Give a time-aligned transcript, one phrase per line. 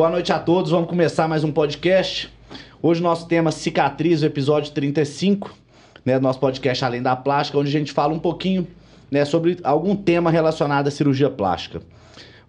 [0.00, 2.32] Boa noite a todos, vamos começar mais um podcast.
[2.80, 5.54] Hoje nosso tema cicatriz, o episódio 35,
[6.06, 8.66] né, do nosso podcast Além da Plástica, onde a gente fala um pouquinho
[9.10, 11.82] né, sobre algum tema relacionado à cirurgia plástica.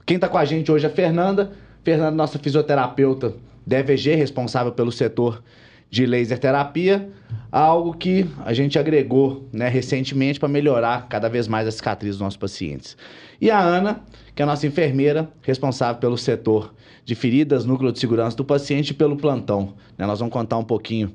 [0.06, 1.51] Quem está com a gente hoje é a Fernanda.
[1.83, 3.33] Fernanda, nossa fisioterapeuta
[3.68, 5.44] da EVG, responsável pelo setor
[5.90, 7.10] de laser terapia,
[7.52, 12.22] algo que a gente agregou né, recentemente para melhorar cada vez mais a cicatriz dos
[12.22, 12.96] nossos pacientes.
[13.42, 14.02] E a Ana,
[14.34, 18.91] que é a nossa enfermeira, responsável pelo setor de feridas, núcleo de segurança do paciente
[18.91, 19.73] e pelo plantão.
[19.98, 20.05] Né?
[20.05, 21.13] Nós vamos contar um pouquinho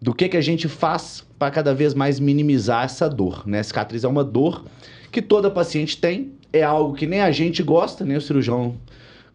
[0.00, 3.46] do que, que a gente faz para cada vez mais minimizar essa dor.
[3.46, 3.60] Né?
[3.60, 4.64] A cicatriz é uma dor
[5.10, 8.76] que toda paciente tem, é algo que nem a gente gosta, nem o cirurgião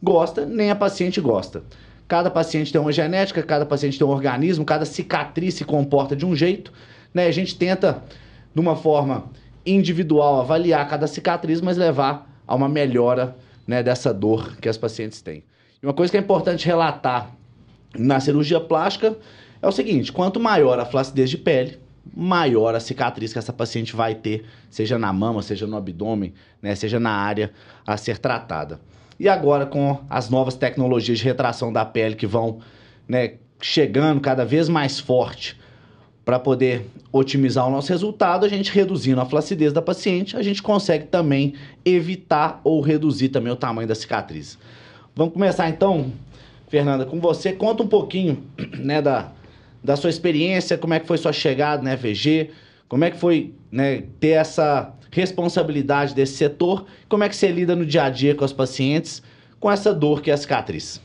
[0.03, 1.63] gosta, nem a paciente gosta.
[2.11, 6.25] Cada paciente tem uma genética, cada paciente tem um organismo, cada cicatriz se comporta de
[6.25, 6.73] um jeito.
[7.13, 7.25] Né?
[7.25, 8.03] A gente tenta,
[8.53, 9.31] de uma forma
[9.65, 13.33] individual, avaliar cada cicatriz, mas levar a uma melhora
[13.65, 15.45] né, dessa dor que as pacientes têm.
[15.81, 17.31] E uma coisa que é importante relatar
[17.97, 19.15] na cirurgia plástica
[19.61, 21.79] é o seguinte: quanto maior a flacidez de pele,
[22.13, 26.75] maior a cicatriz que essa paciente vai ter, seja na mama, seja no abdômen, né,
[26.75, 27.53] seja na área
[27.87, 28.81] a ser tratada.
[29.21, 32.57] E agora, com as novas tecnologias de retração da pele que vão
[33.07, 35.55] né, chegando cada vez mais forte
[36.25, 40.63] para poder otimizar o nosso resultado, a gente reduzindo a flacidez da paciente, a gente
[40.63, 41.53] consegue também
[41.85, 44.57] evitar ou reduzir também o tamanho da cicatriz.
[45.15, 46.11] Vamos começar então,
[46.67, 47.53] Fernanda, com você.
[47.53, 48.43] Conta um pouquinho
[48.79, 49.31] né, da,
[49.83, 52.49] da sua experiência, como é que foi sua chegada na EVG,
[52.89, 57.75] como é que foi né, ter essa responsabilidade desse setor, como é que você lida
[57.75, 59.21] no dia a dia com os pacientes
[59.61, 60.99] com essa dor que é a cicatriz.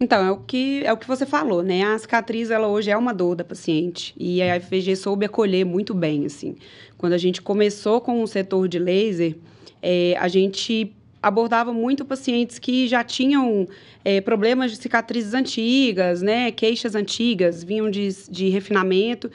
[0.00, 1.82] Então, é o que é o que você falou, né?
[1.82, 4.14] A cicatriz, ela hoje é uma dor da paciente.
[4.16, 6.56] E a FVG soube acolher muito bem, assim.
[6.96, 9.36] Quando a gente começou com o setor de laser,
[9.82, 13.66] é, a gente abordava muito pacientes que já tinham
[14.04, 16.52] é, problemas de cicatrizes antigas, né?
[16.52, 19.28] Queixas antigas, vinham de, de refinamento.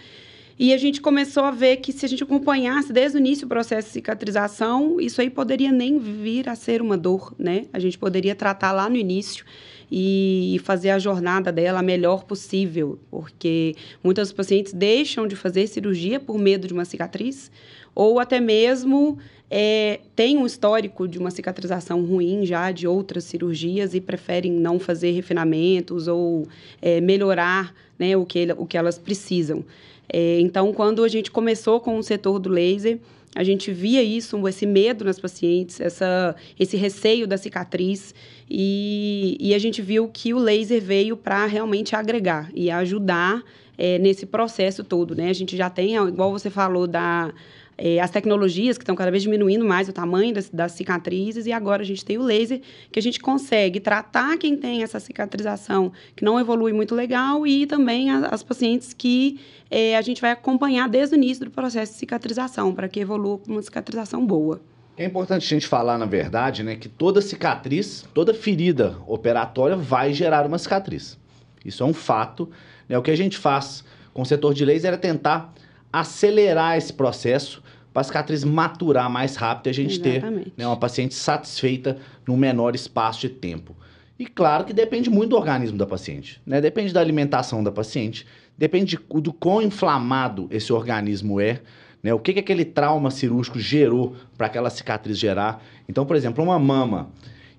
[0.57, 3.49] E a gente começou a ver que se a gente acompanhasse desde o início o
[3.49, 7.65] processo de cicatrização, isso aí poderia nem vir a ser uma dor, né?
[7.73, 9.45] A gente poderia tratar lá no início
[9.91, 16.19] e fazer a jornada dela a melhor possível, porque muitas pacientes deixam de fazer cirurgia
[16.19, 17.51] por medo de uma cicatriz,
[17.93, 19.19] ou até mesmo
[19.49, 24.79] é, tem um histórico de uma cicatrização ruim já de outras cirurgias e preferem não
[24.79, 26.47] fazer refinamentos ou
[26.81, 27.71] é, melhorar
[28.03, 29.63] né, o, que, o que elas precisam.
[30.11, 32.99] É, então, quando a gente começou com o setor do laser,
[33.35, 38.13] a gente via isso, esse medo nas pacientes, essa, esse receio da cicatriz,
[38.49, 43.41] e, e a gente viu que o laser veio para realmente agregar e ajudar
[43.77, 45.29] é, nesse processo todo, né?
[45.29, 47.33] A gente já tem, igual você falou, da
[47.77, 51.51] é, as tecnologias que estão cada vez diminuindo mais o tamanho das, das, cicatrizes, e
[51.51, 52.61] agora a gente tem o laser,
[52.91, 57.65] que a gente consegue tratar quem tem essa cicatrização que não evolui muito legal e
[57.65, 59.39] também a, as pacientes que
[59.69, 63.39] é, a gente vai acompanhar desde o início do processo de cicatrização, para que evolua
[63.47, 64.61] uma cicatrização boa.
[64.95, 70.13] É importante a gente falar, na verdade, né, que toda cicatriz, toda ferida operatória vai
[70.13, 71.17] gerar uma cicatriz.
[71.65, 72.49] Isso é um fato.
[72.87, 72.95] Né?
[72.97, 73.83] O que a gente faz
[74.13, 75.51] com o setor de laser é tentar
[75.91, 77.62] acelerar esse processo
[77.93, 80.49] para a cicatriz maturar mais rápido e a gente Exatamente.
[80.49, 83.75] ter né, uma paciente satisfeita no menor espaço de tempo.
[84.17, 86.59] E claro que depende muito do organismo da paciente, né?
[86.59, 88.25] Depende da alimentação da paciente,
[88.57, 91.61] depende de, do quão inflamado esse organismo é,
[92.01, 92.13] né?
[92.13, 95.63] O que, que aquele trauma cirúrgico gerou para aquela cicatriz gerar.
[95.87, 97.09] Então, por exemplo, uma mama,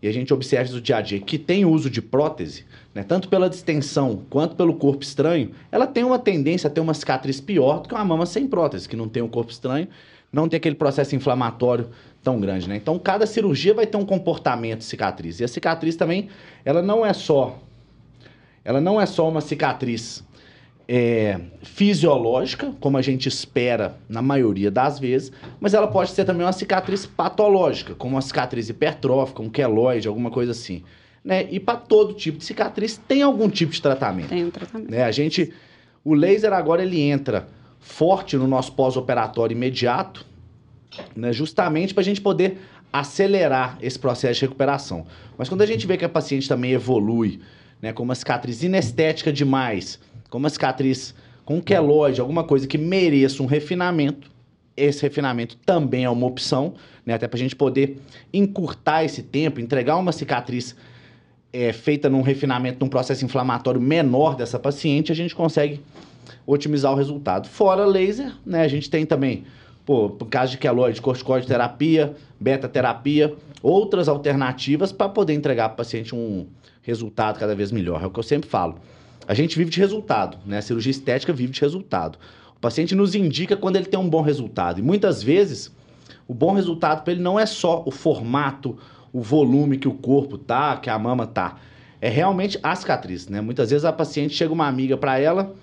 [0.05, 3.03] e a gente observa isso no dia a dia, que tem uso de prótese, né,
[3.03, 7.41] tanto pela distensão quanto pelo corpo estranho, ela tem uma tendência a ter uma cicatriz
[7.41, 9.89] pior do que uma mama sem prótese, que não tem um corpo estranho,
[10.31, 11.89] não tem aquele processo inflamatório
[12.23, 12.77] tão grande, né?
[12.77, 15.41] Então, cada cirurgia vai ter um comportamento de cicatriz.
[15.41, 16.29] E a cicatriz também,
[16.67, 17.59] ela não é só
[18.63, 20.25] ela não é só uma cicatriz
[20.89, 26.47] é, fisiológica, como a gente espera na maioria das vezes, mas ela pode ser também
[26.47, 30.83] uma cicatriz patológica, como uma cicatriz hipertrófica, um queloide, alguma coisa assim
[31.25, 31.49] né?
[31.51, 34.29] E para todo tipo de cicatriz tem algum tipo de tratamento.
[34.29, 34.91] Tem um tratamento.
[34.91, 35.03] Né?
[35.03, 35.53] A gente,
[36.05, 37.49] o laser agora ele entra
[37.81, 40.27] forte no nosso pós-operatório imediato,
[41.17, 41.33] né?
[41.33, 42.59] Justamente para a gente poder
[42.93, 45.07] acelerar esse processo de recuperação.
[45.37, 47.41] Mas quando a gente vê que a paciente também evolui,
[47.83, 49.99] né, com uma cicatriz inestética demais,
[50.35, 51.15] com uma cicatriz
[51.45, 54.29] com queloide, alguma coisa que mereça um refinamento,
[54.77, 56.75] esse refinamento também é uma opção,
[57.07, 58.01] né, até para a gente poder
[58.33, 60.75] encurtar esse tempo, entregar uma cicatriz
[61.53, 65.81] é, feita num refinamento, num processo inflamatório menor dessa paciente, a gente consegue
[66.45, 67.47] otimizar o resultado.
[67.47, 69.45] Fora laser, né, a gente tem também
[69.87, 73.33] pô, por caso de queloide, corticoide terapia, beta terapia,
[73.63, 76.49] outras alternativas para poder entregar para o paciente um
[76.83, 78.03] resultado cada vez melhor.
[78.03, 78.81] É o que eu sempre falo.
[79.27, 80.59] A gente vive de resultado, né?
[80.59, 82.19] A cirurgia estética vive de resultado.
[82.57, 84.79] O paciente nos indica quando ele tem um bom resultado.
[84.79, 85.71] E muitas vezes,
[86.27, 88.79] o bom resultado para ele não é só o formato,
[89.13, 91.57] o volume que o corpo tá, que a mama tá.
[92.01, 93.41] É realmente a cicatriz, né?
[93.41, 95.55] Muitas vezes a paciente chega uma amiga para ela,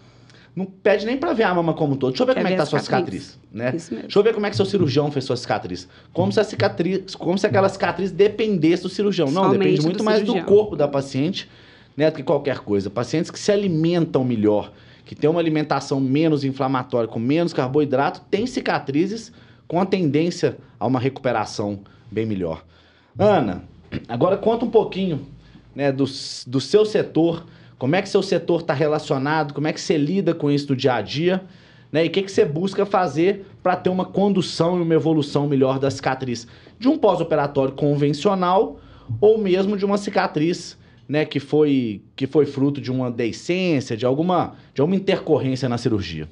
[0.56, 2.12] não pede nem para ver a mama como um todo.
[2.12, 3.40] Deixa eu ver Quer como é que tá a sua cicatriz.
[3.52, 3.72] né?
[3.72, 5.88] Deixa eu ver como é que seu cirurgião fez sua cicatriz.
[6.12, 9.28] Como se a cicatriz, como se aquela cicatriz dependesse do cirurgião.
[9.32, 10.46] Não, Somente depende do muito mais do cirurgião.
[10.46, 11.50] corpo da paciente,
[11.96, 12.90] né, do que qualquer coisa.
[12.90, 14.72] Pacientes que se alimentam melhor,
[15.06, 19.32] que têm uma alimentação menos inflamatória, com menos carboidrato, têm cicatrizes
[19.68, 21.80] com a tendência a uma recuperação
[22.10, 22.64] bem melhor.
[23.18, 23.64] Ana,
[24.08, 25.26] agora conta um pouquinho
[25.76, 26.06] né, do,
[26.48, 27.46] do seu setor,
[27.78, 30.76] como é que seu setor está relacionado, como é que você lida com isso no
[30.76, 31.44] dia a dia,
[31.92, 35.48] né, e o que, que você busca fazer para ter uma condução e uma evolução
[35.48, 36.48] melhor da cicatriz
[36.80, 38.80] de um pós-operatório convencional
[39.20, 40.78] ou mesmo de uma cicatriz
[41.12, 45.78] né, que, foi, que foi fruto de uma deiscência, de alguma, de alguma intercorrência na
[45.78, 46.30] cirurgia.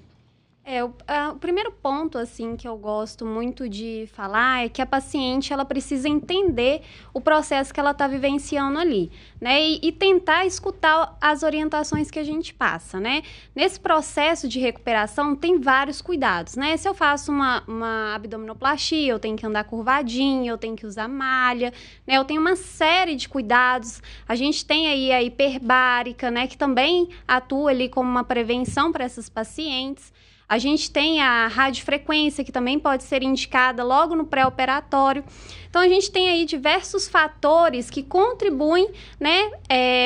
[0.72, 4.84] É, o, a- o primeiro ponto, assim, que eu gosto muito de falar é que
[4.84, 9.12] a paciente, ela precisa entender o processo que ela está vivenciando ali,
[9.42, 9.60] né?
[9.68, 13.24] E, e tentar escutar as orientações que a gente passa, né?
[13.56, 16.78] Nesse processo de recuperação, tem vários cuidados, né?
[16.78, 21.08] Se eu faço uma, uma abdominoplastia, eu tenho que andar curvadinho, eu tenho que usar
[21.08, 21.74] malha,
[22.06, 22.16] né?
[22.16, 24.04] Eu tenho uma série de cuidados.
[24.28, 26.46] A gente tem aí a hiperbárica, né?
[26.46, 30.14] Que também atua ali como uma prevenção para essas pacientes.
[30.50, 35.24] A gente tem a radiofrequência, que também pode ser indicada logo no pré-operatório.
[35.70, 39.52] Então, a gente tem aí diversos fatores que contribuem né,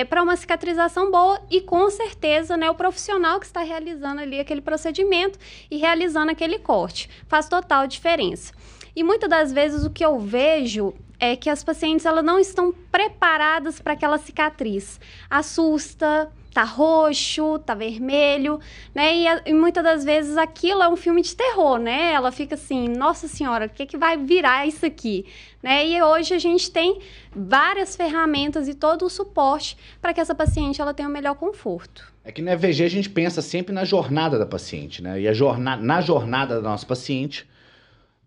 [0.10, 4.60] para uma cicatrização boa e, com certeza, né, o profissional que está realizando ali aquele
[4.60, 5.40] procedimento
[5.72, 7.10] e realizando aquele corte.
[7.26, 8.52] Faz total diferença.
[8.94, 12.74] E muitas das vezes o que eu vejo é que as pacientes elas não estão
[12.92, 15.00] preparadas para aquela cicatriz.
[15.30, 18.60] Assusta, tá roxo, tá vermelho,
[18.94, 19.16] né?
[19.16, 22.14] E, e muitas das vezes aquilo é um filme de terror, né?
[22.14, 25.26] Ela fica assim, nossa senhora, o que, que vai virar isso aqui?
[25.62, 25.88] Né?
[25.88, 27.00] E hoje a gente tem
[27.34, 32.14] várias ferramentas e todo o suporte para que essa paciente ela tenha o melhor conforto.
[32.24, 35.20] É que no EVG a gente pensa sempre na jornada da paciente, né?
[35.22, 35.34] E a
[35.78, 37.48] na jornada da nossa paciente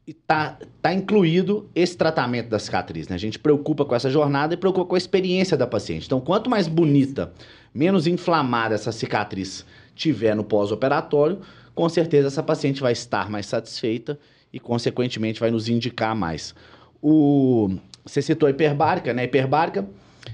[0.06, 3.16] está tá incluído esse tratamento da cicatriz, né?
[3.16, 6.06] A gente preocupa com essa jornada e preocupa com a experiência da paciente.
[6.06, 7.32] Então, quanto mais bonita,
[7.76, 9.64] menos inflamada essa cicatriz
[9.94, 11.40] tiver no pós-operatório,
[11.74, 14.18] com certeza essa paciente vai estar mais satisfeita
[14.50, 16.54] e, consequentemente, vai nos indicar mais.
[17.02, 17.76] O...
[18.04, 19.22] Você citou a hiperbárica, né?
[19.22, 19.86] A hiperbárica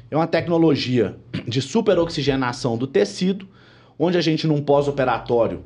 [0.09, 1.17] é uma tecnologia
[1.47, 3.49] de superoxigenação do tecido,
[3.99, 5.65] onde a gente, num pós-operatório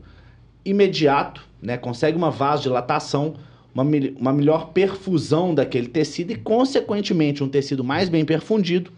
[0.65, 3.35] imediato, né, consegue uma vasodilatação,
[3.75, 3.85] uma,
[4.19, 8.91] uma melhor perfusão daquele tecido e, consequentemente, um tecido mais bem perfundido,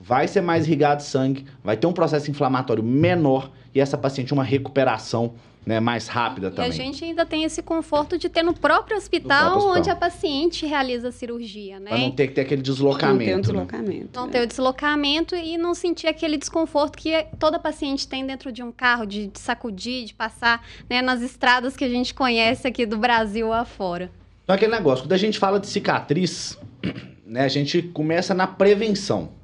[0.00, 4.32] vai ser mais irrigado de sangue, vai ter um processo inflamatório menor e essa paciente
[4.32, 5.34] uma recuperação
[5.66, 6.70] né, mais rápida também.
[6.70, 9.80] E a gente ainda tem esse conforto de ter no próprio hospital, No próprio onde
[9.90, 9.96] hospital.
[9.96, 11.90] a paciente realiza a cirurgia, né?
[11.90, 13.30] Pra não ter que ter aquele Não tem um deslocamento.
[13.30, 13.40] né?
[13.42, 14.08] deslocamento.
[14.18, 14.32] Não né?
[14.32, 18.72] ter o deslocamento e não sentir aquele desconforto que toda paciente tem dentro de um
[18.72, 22.96] carro, de, de sacudir, de passar né, nas estradas que a gente conhece aqui do
[22.96, 24.10] Brasil afora.
[24.44, 26.58] Então, aquele negócio, quando a gente fala de cicatriz,
[27.26, 29.36] né, a gente começa na prevenção.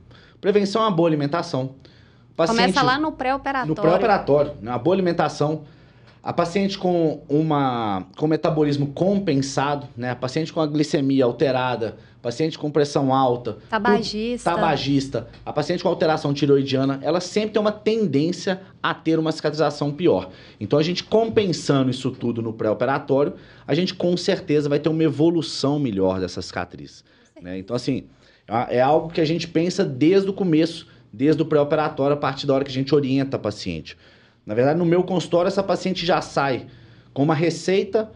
[0.44, 1.74] Prevenção é uma boa alimentação.
[2.36, 3.68] Paciente- Começa lá no pré-operatório.
[3.70, 4.72] No pré-operatório, né?
[4.72, 5.62] uma boa alimentação.
[6.22, 10.10] A paciente com uma com metabolismo compensado, né?
[10.10, 14.50] A paciente com a glicemia alterada, paciente com pressão alta, Tabagista.
[14.50, 19.90] tabagista, a paciente com alteração tiroidiana, ela sempre tem uma tendência a ter uma cicatrização
[19.90, 20.28] pior.
[20.60, 23.32] Então a gente compensando isso tudo no pré-operatório,
[23.66, 27.02] a gente com certeza vai ter uma evolução melhor dessa cicatriz.
[27.40, 27.58] né?
[27.58, 28.04] Então assim,
[28.46, 32.54] é algo que a gente pensa desde o começo, desde o pré-operatório, a partir da
[32.54, 33.96] hora que a gente orienta a paciente.
[34.44, 36.66] Na verdade, no meu consultório, essa paciente já sai
[37.12, 38.10] com uma receita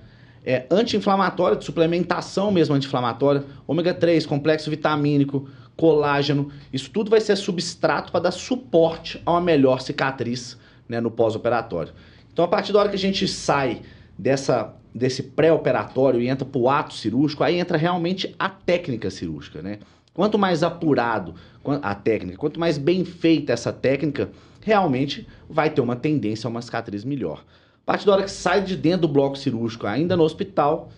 [0.45, 6.51] é, anti-inflamatória, de suplementação mesmo anti-inflamatória, ômega 3, complexo vitamínico, colágeno.
[6.73, 10.59] Isso tudo vai ser substrato para dar suporte a uma melhor cicatriz
[10.89, 11.93] né, no pós-operatório.
[12.33, 13.83] Então, a partir da hora que a gente sai
[14.17, 19.63] dessa, desse pré-operatório e entra para o ato cirúrgico, aí entra realmente a técnica cirúrgica.
[19.63, 19.79] Né?
[20.19, 21.37] Quanto mais apurado
[21.81, 24.29] a técnica, quanto mais bem feita essa técnica,
[24.61, 27.45] realmente vai ter uma tendência a uma cicatriz melhor.
[27.85, 30.89] A partir da hora que sai de dentro do bloco cirúrgico, ainda no hospital,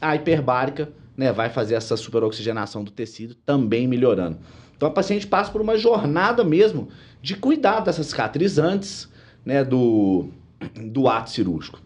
[0.00, 4.38] a hiperbárica né, vai fazer essa superoxigenação do tecido, também melhorando.
[4.74, 6.88] Então a paciente passa por uma jornada mesmo
[7.20, 9.06] de cuidar dessa cicatriz antes
[9.44, 10.28] né, do,
[10.80, 11.78] do ato cirúrgico.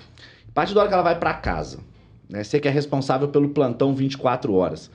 [0.48, 1.80] A partir da hora que ela vai para casa,
[2.28, 2.44] né?
[2.44, 4.90] Você que é responsável pelo plantão 24 horas.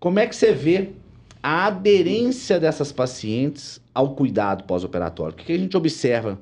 [0.00, 0.90] Como é que você vê
[1.42, 5.34] a aderência dessas pacientes ao cuidado pós-operatório?
[5.34, 6.38] O que a gente observa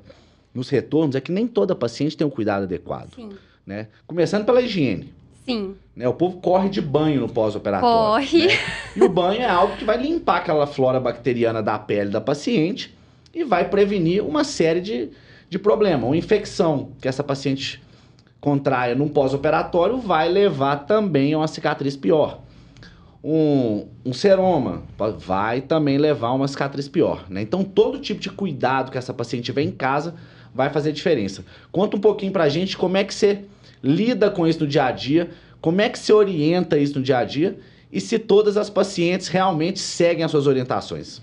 [0.53, 3.15] nos retornos é que nem toda paciente tem um cuidado adequado.
[3.15, 3.29] Sim.
[3.65, 3.87] Né?
[4.05, 5.11] Começando pela higiene.
[5.43, 5.75] Sim.
[5.95, 6.07] Né?
[6.07, 8.27] O povo corre de banho no pós-operatório.
[8.27, 8.47] Corre.
[8.47, 8.53] né?
[8.95, 12.95] E o banho é algo que vai limpar aquela flora bacteriana da pele da paciente
[13.33, 15.09] e vai prevenir uma série de,
[15.49, 16.03] de problemas.
[16.03, 17.81] Uma infecção que essa paciente
[18.39, 22.41] contraia num pós-operatório vai levar também a uma cicatriz pior.
[23.23, 24.83] Um, um seroma
[25.17, 27.25] vai também levar uma cicatriz pior.
[27.29, 27.41] Né?
[27.41, 30.15] Então, todo tipo de cuidado que essa paciente tiver em casa
[30.53, 31.43] vai fazer diferença.
[31.71, 33.45] Conta um pouquinho pra gente como é que você
[33.83, 35.29] lida com isso no dia a dia,
[35.61, 37.59] como é que você orienta isso no dia a dia
[37.91, 41.21] e se todas as pacientes realmente seguem as suas orientações.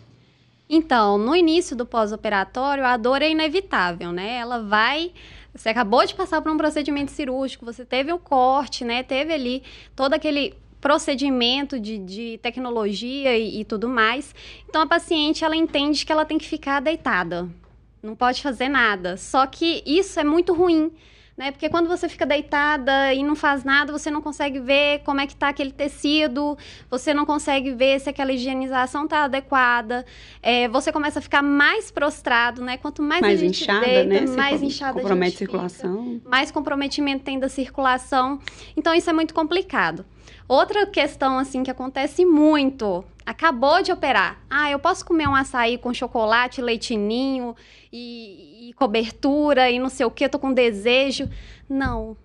[0.68, 4.36] Então, no início do pós-operatório, a dor é inevitável, né?
[4.36, 5.12] Ela vai.
[5.54, 9.02] Você acabou de passar por um procedimento cirúrgico, você teve o corte, né?
[9.02, 9.62] Teve ali
[9.94, 14.34] todo aquele procedimento de, de tecnologia e, e tudo mais.
[14.68, 17.48] Então, a paciente, ela entende que ela tem que ficar deitada.
[18.02, 19.16] Não pode fazer nada.
[19.16, 20.92] Só que isso é muito ruim.
[21.38, 21.50] Né?
[21.50, 25.26] Porque quando você fica deitada e não faz nada, você não consegue ver como é
[25.26, 26.56] que tá aquele tecido,
[26.90, 30.04] você não consegue ver se aquela higienização tá adequada,
[30.42, 32.76] é, você começa a ficar mais prostrado, né?
[32.76, 34.26] Quanto mais, mais a gente inchada, deita, né?
[34.26, 36.04] Se mais inchada a compromete gente circulação.
[36.04, 38.38] fica, mais comprometimento tem da circulação.
[38.76, 40.04] Então isso é muito complicado.
[40.46, 44.42] Outra questão assim que acontece muito, acabou de operar.
[44.50, 47.56] Ah, eu posso comer um açaí com chocolate, leitinho
[47.92, 51.28] e, e cobertura e não sei o que, tô com desejo.
[51.68, 52.16] Não.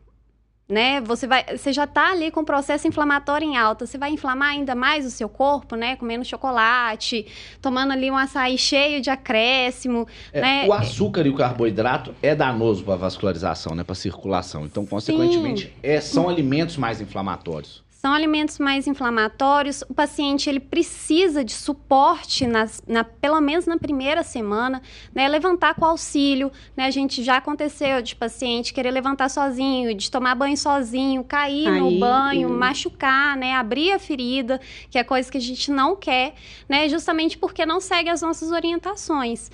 [0.67, 1.01] Né?
[1.01, 3.87] Você vai, você já tá ali com o processo inflamatório em alta.
[3.87, 5.95] Você vai inflamar ainda mais o seu corpo, né?
[5.95, 7.25] Comendo chocolate,
[7.59, 10.67] tomando ali um açaí cheio de acréscimo, É, né?
[10.67, 14.65] O açúcar e o carboidrato é danoso para a vascularização, né, para a circulação.
[14.65, 17.81] Então, consequentemente, é, são alimentos mais inflamatórios.
[17.99, 19.81] São alimentos mais inflamatórios.
[19.81, 24.81] O paciente ele precisa de suporte nas, na, pelo menos na primeira semana,
[25.13, 25.27] né?
[25.27, 26.85] Levantar com auxílio, né?
[26.85, 31.87] A gente já aconteceu de paciente querer levantar sozinho, de tomar banho sozinho, cair no
[31.87, 32.57] Cair, banho, hum.
[32.57, 33.53] machucar, né?
[33.53, 36.35] Abrir a ferida, que é coisa que a gente não quer,
[36.69, 36.87] né?
[36.87, 39.51] Justamente porque não segue as nossas orientações.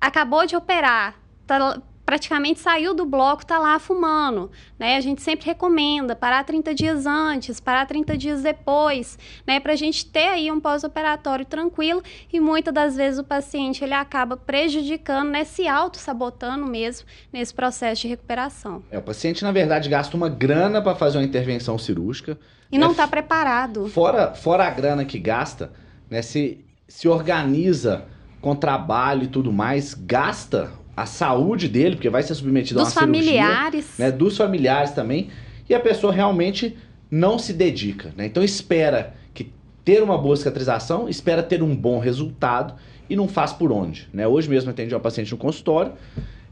[0.00, 1.14] Acabou de operar,
[1.46, 4.48] tá praticamente saiu do bloco, tá lá fumando,
[4.78, 4.96] né?
[4.96, 9.58] A gente sempre recomenda parar 30 dias antes, parar 30 dias depois, né?
[9.58, 12.00] Pra gente ter aí um pós-operatório tranquilo
[12.32, 15.42] e muitas das vezes o paciente ele acaba prejudicando, né?
[15.44, 18.84] Se auto-sabotando mesmo nesse processo de recuperação.
[18.88, 22.38] É, o paciente, na verdade, gasta uma grana para fazer uma intervenção cirúrgica.
[22.70, 23.88] E não É, tá preparado.
[23.88, 25.72] Fora, fora a grana que gasta,
[26.08, 28.06] né, se, se organiza
[28.40, 33.00] com trabalho e tudo mais, gasta a saúde dele, porque vai ser submetido Dos a
[33.00, 33.42] uma cirurgia.
[33.42, 33.98] familiares.
[33.98, 35.28] né, dos familiares também,
[35.68, 36.76] e a pessoa realmente
[37.10, 38.12] não se dedica.
[38.16, 38.26] Né?
[38.26, 39.52] Então espera que
[39.84, 42.74] ter uma boa cicatrização, espera ter um bom resultado
[43.08, 44.08] e não faz por onde.
[44.12, 44.26] Né?
[44.26, 45.92] Hoje mesmo eu atendi uma paciente no consultório,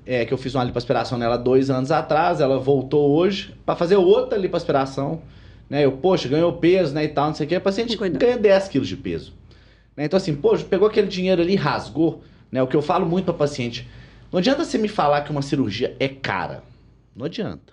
[0.07, 3.97] é, que eu fiz uma lipoaspiração nela dois anos atrás, ela voltou hoje para fazer
[3.97, 5.23] outra lipoaspiração.
[5.71, 5.85] Né?
[5.85, 8.69] Eu, poxa, ganhou peso né, e tal, não sei o que, a paciente ganha 10
[8.69, 9.33] quilos de peso.
[9.97, 10.05] Né?
[10.05, 12.23] Então assim, poxa, pegou aquele dinheiro ali e rasgou.
[12.53, 12.63] Né?
[12.63, 13.89] O que eu falo muito para paciente,
[14.35, 16.65] não adianta você me falar que uma cirurgia é cara.
[17.15, 17.73] Não adianta.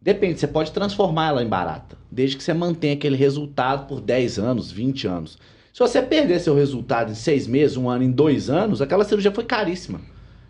[0.00, 4.38] Depende, você pode transformar ela em barata, desde que você mantenha aquele resultado por 10
[4.38, 5.38] anos, 20 anos.
[5.70, 9.30] Se você perder seu resultado em 6 meses, um ano, em 2 anos, aquela cirurgia
[9.30, 10.00] foi caríssima.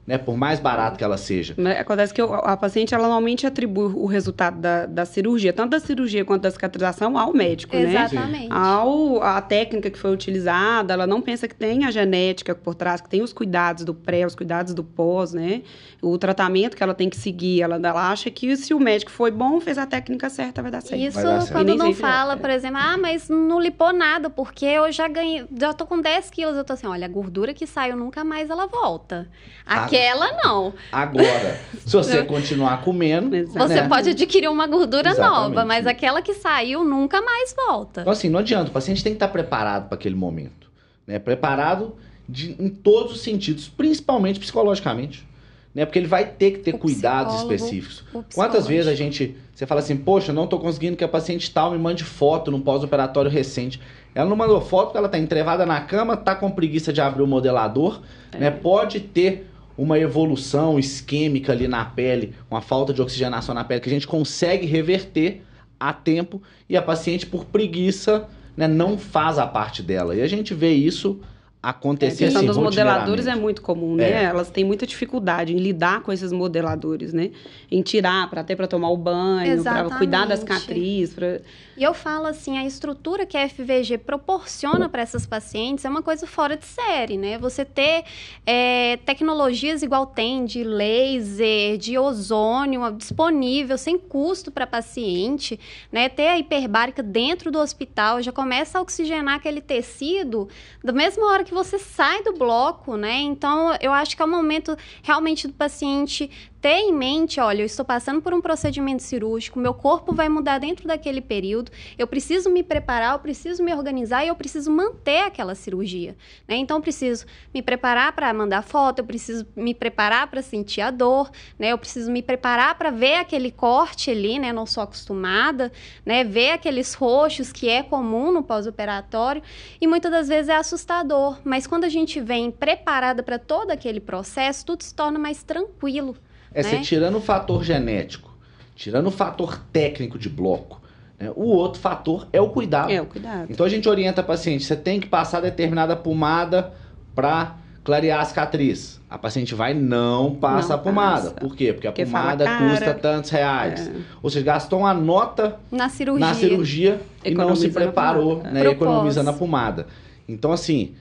[0.09, 0.17] Né?
[0.17, 1.55] Por mais barato que ela seja.
[1.79, 6.25] Acontece que a paciente, ela normalmente atribui o resultado da, da cirurgia, tanto da cirurgia
[6.25, 8.07] quanto da cicatrização, ao médico, né?
[8.07, 8.49] Exatamente.
[8.51, 13.03] Ao, a técnica que foi utilizada, ela não pensa que tem a genética por trás,
[13.03, 15.61] que tem os cuidados do pré, os cuidados do pós, né?
[16.01, 19.31] O tratamento que ela tem que seguir, ela, ela acha que se o médico foi
[19.31, 21.03] bom, fez a técnica certa, vai dar certo.
[21.03, 21.53] Isso dar certo.
[21.53, 22.37] Quando não fala, é.
[22.37, 26.31] por exemplo, ah, mas não lipou nada, porque eu já ganhei, já tô com 10
[26.31, 26.57] quilos.
[26.57, 29.29] Eu tô assim, olha, a gordura que saiu nunca mais ela volta.
[29.67, 29.81] Ah.
[29.99, 30.73] Aquela não.
[30.93, 33.67] Agora, se você continuar comendo, Exato.
[33.69, 33.89] Você né?
[33.89, 35.49] pode adquirir uma gordura Exatamente.
[35.55, 38.01] nova, mas aquela que saiu nunca mais volta.
[38.03, 38.71] Então, assim, não adianta.
[38.71, 40.69] O paciente tem que estar preparado para aquele momento.
[41.07, 41.19] Né?
[41.19, 41.97] Preparado
[42.29, 45.27] de- em todos os sentidos, principalmente psicologicamente.
[45.75, 45.85] Né?
[45.85, 48.03] Porque ele vai ter que ter O cuidados específicos.
[48.35, 49.37] Quantas vezes a gente.
[49.55, 52.61] Você fala assim, poxa, não tô conseguindo que a paciente tal me mande foto num
[52.61, 53.81] pós-operatório recente.
[54.15, 57.23] Ela não mandou foto porque ela tá entrevada na cama, tá com preguiça de abrir
[57.23, 58.01] o modelador,
[58.33, 58.39] É.
[58.39, 58.51] né?
[58.51, 59.49] Pode ter
[59.79, 64.09] uma evolução isquêmica ali na pele, uma falta de oxigenação na pele que a gente
[64.09, 65.43] consegue reverter
[65.79, 70.17] a tempo e a paciente por preguiça, né, não faz a parte dela.
[70.17, 71.21] E a gente vê isso
[71.63, 74.11] acontecer A questão assim, dos modeladores é muito comum, né?
[74.11, 74.25] É.
[74.25, 77.31] Elas têm muita dificuldade em lidar com esses modeladores, né?
[77.71, 80.61] Em tirar, para até para tomar o banho, para cuidar da Exatamente.
[80.61, 81.41] cicatriz, pra...
[81.79, 86.03] E eu falo assim, a estrutura que a FVG proporciona para essas pacientes é uma
[86.03, 87.39] coisa fora de série, né?
[87.39, 88.03] Você ter
[88.45, 95.61] é, tecnologias igual tem de laser, de ozônio disponível, sem custo para paciente,
[95.93, 96.09] né?
[96.09, 100.49] Ter a hiperbárica dentro do hospital já começa a oxigenar aquele tecido
[100.83, 103.21] da mesma hora que você sai do bloco, né?
[103.21, 106.29] Então, eu acho que é o momento realmente do paciente
[106.69, 110.59] ter em mente, olha, eu estou passando por um procedimento cirúrgico, meu corpo vai mudar
[110.59, 115.21] dentro daquele período, eu preciso me preparar, eu preciso me organizar e eu preciso manter
[115.21, 116.15] aquela cirurgia,
[116.47, 116.57] né?
[116.57, 120.91] Então, eu preciso me preparar para mandar foto, eu preciso me preparar para sentir a
[120.91, 121.73] dor, né?
[121.73, 124.53] Eu preciso me preparar para ver aquele corte ali, né?
[124.53, 125.73] Não sou acostumada,
[126.05, 126.23] né?
[126.23, 129.43] Ver aqueles roxos que é comum no pós-operatório
[129.81, 134.01] e muitas das vezes é assustador, mas quando a gente vem preparada para todo aquele
[134.01, 136.15] processo, tudo se torna mais tranquilo.
[136.55, 136.83] É, você né?
[136.83, 138.31] tirando o fator genético,
[138.75, 140.81] tirando o fator técnico de bloco,
[141.19, 142.91] né, o outro fator é o cuidado.
[142.91, 143.47] É, o cuidado.
[143.51, 146.73] Então a gente orienta a paciente, você tem que passar determinada pomada
[147.15, 149.01] para clarear a cicatriz.
[149.09, 151.23] A paciente vai não passa Não a pomada.
[151.31, 151.35] passa.
[151.41, 151.73] Por quê?
[151.73, 152.69] Porque a Porque pomada cara.
[152.71, 153.89] custa tantos reais.
[153.89, 153.93] É.
[154.23, 156.27] Ou seja, gastou uma nota Na cirurgia.
[156.27, 158.67] na cirurgia e não se preparou, né?
[158.67, 159.39] Economizando a pós.
[159.41, 159.87] pomada.
[160.29, 160.95] Então, assim,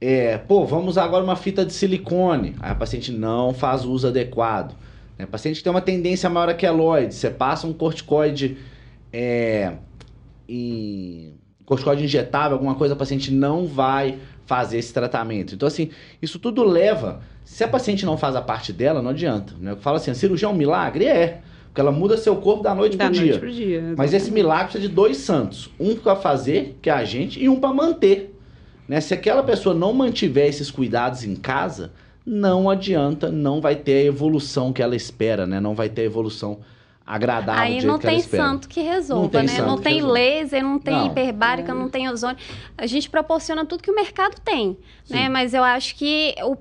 [0.00, 2.56] é, pô, vamos usar agora uma fita de silicone.
[2.60, 4.74] Aí a paciente não faz o uso adequado.
[5.24, 8.56] A paciente que tem uma tendência maior a queloide, você passa um corticoide
[9.12, 9.72] é,
[10.48, 15.54] em corticoide injetável, alguma coisa, a paciente não vai fazer esse tratamento.
[15.54, 17.20] Então, assim, isso tudo leva.
[17.44, 19.54] Se a paciente não faz a parte dela, não adianta.
[19.58, 19.72] Né?
[19.72, 21.06] Eu falo assim, a cirurgia é um milagre?
[21.06, 21.40] É.
[21.66, 23.38] Porque ela muda seu corpo da noite da pro noite dia.
[23.38, 23.94] pro dia.
[23.96, 25.70] Mas esse milagre precisa de dois santos.
[25.80, 28.38] Um para fazer, que é a gente, e um para manter.
[28.86, 29.00] Né?
[29.00, 31.92] Se aquela pessoa não mantiver esses cuidados em casa,
[32.24, 35.60] não adianta, não vai ter a evolução que ela espera, né?
[35.60, 36.60] Não vai ter a evolução
[37.04, 38.42] agradável do Aí jeito não que ela tem espera.
[38.44, 39.66] santo que resolva, Não tem né?
[39.66, 42.38] não tem laser, não tem hiperbárica, não tem ozônio.
[42.78, 44.76] A gente proporciona tudo que o mercado tem,
[45.10, 45.28] né?
[45.28, 46.56] Mas eu acho que o,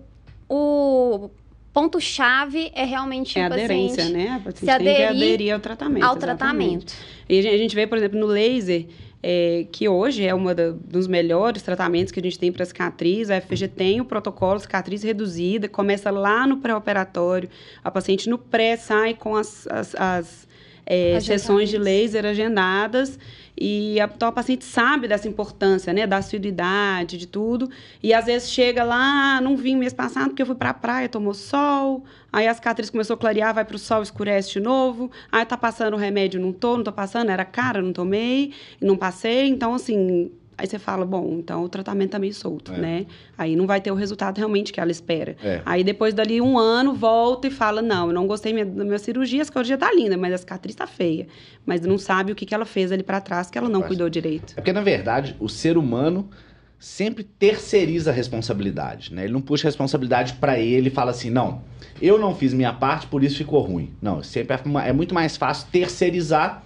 [0.49, 1.29] o
[1.71, 4.29] ponto-chave é realmente É o aderência, paciente né?
[4.29, 6.03] A paciente se tem que aderir aderir ao tratamento.
[6.03, 6.37] ao exatamente.
[6.37, 6.93] tratamento.
[7.29, 8.87] E a a gente vê, por exemplo, no laser,
[9.23, 10.45] é, que hoje é um
[10.83, 13.29] dos melhores tratamentos que a gente tem para cicatriz.
[13.29, 17.49] A FG tem o protocolo cicatriz reduzida, começa lá no pré-operatório.
[17.83, 20.47] A paciente no pré sai com as, as, as,
[20.85, 23.19] é, sessões de laser agendadas.
[23.63, 26.07] E a, então a paciente sabe dessa importância, né?
[26.07, 27.69] Da assiduidade, de tudo.
[28.01, 31.07] E às vezes chega lá, "Ah, não vim mês passado porque eu fui pra praia,
[31.07, 32.03] tomou sol.
[32.33, 35.11] Aí a cicatriz começou a clarear, vai pro sol, escurece de novo.
[35.31, 38.97] Aí tá passando o remédio, não tô, não tô passando, era cara, não tomei, não
[38.97, 39.47] passei.
[39.47, 42.77] Então, assim, aí você fala, bom, então o tratamento tá meio solto, É.
[42.77, 43.05] né?
[43.37, 45.35] Aí não vai ter o resultado realmente que ela espera.
[45.43, 45.61] É.
[45.65, 48.99] Aí depois dali um ano, volta e fala, não, eu não gostei minha- da minha
[48.99, 51.27] cirurgia, a cirurgia tá linda, mas a cicatriz tá feia.
[51.65, 54.07] Mas não sabe o que, que ela fez ali pra trás, que ela não cuidou
[54.07, 54.53] direito.
[54.55, 56.29] É porque, na verdade, o ser humano
[56.77, 59.23] sempre terceiriza a responsabilidade, né?
[59.23, 61.61] Ele não puxa a responsabilidade pra ele e fala assim, não,
[62.01, 63.93] eu não fiz minha parte, por isso ficou ruim.
[64.01, 66.63] Não, sempre é, é muito mais fácil terceirizar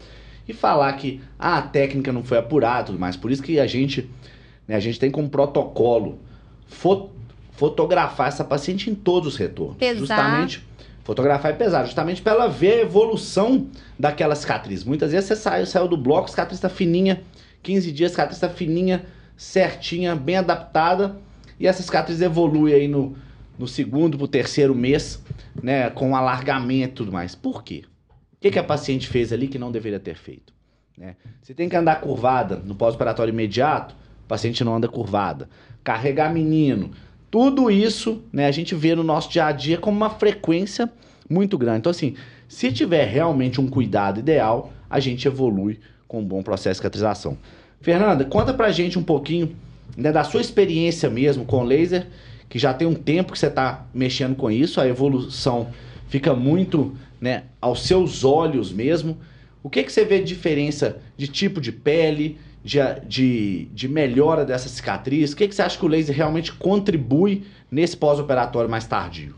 [0.47, 3.15] e falar que ah, a técnica não foi apurada, e tudo mais.
[3.15, 4.09] Por isso que a gente,
[4.67, 6.19] né, a gente tem como protocolo
[6.67, 7.09] fo-
[7.51, 9.77] fotografar essa paciente em todos os retornos.
[9.77, 9.97] Pesar.
[9.99, 10.63] Justamente
[11.03, 14.83] fotografar é pesado, justamente para ela ver a evolução daquela cicatriz.
[14.83, 17.21] Muitas vezes você saiu, saiu do bloco, cicatriz tá fininha,
[17.61, 19.05] 15 dias, cicatriz tá fininha,
[19.37, 21.17] certinha, bem adaptada,
[21.59, 23.15] e essa cicatriz evolui aí no,
[23.57, 25.21] no segundo pro terceiro mês,
[25.61, 27.35] né, com alargamento e tudo mais.
[27.35, 27.83] Por quê?
[28.45, 30.53] Que, que a paciente fez ali que não deveria ter feito?
[30.95, 31.15] Né?
[31.41, 35.49] Você tem que andar curvada no pós-operatório imediato, o paciente não anda curvada.
[35.83, 36.91] Carregar menino,
[37.31, 40.91] tudo isso né, a gente vê no nosso dia a dia como uma frequência
[41.27, 41.79] muito grande.
[41.79, 42.13] Então, assim,
[42.47, 47.39] se tiver realmente um cuidado ideal, a gente evolui com um bom processo de cicatrização.
[47.81, 49.55] Fernanda, conta pra gente um pouquinho
[49.97, 52.05] né, da sua experiência mesmo com laser,
[52.47, 55.69] que já tem um tempo que você está mexendo com isso, a evolução
[56.07, 59.17] fica muito né, aos seus olhos mesmo.
[59.63, 64.45] O que, que você vê de diferença de tipo de pele, de, de, de melhora
[64.45, 65.33] dessa cicatriz?
[65.33, 69.33] O que, que você acha que o laser realmente contribui nesse pós-operatório mais tardio?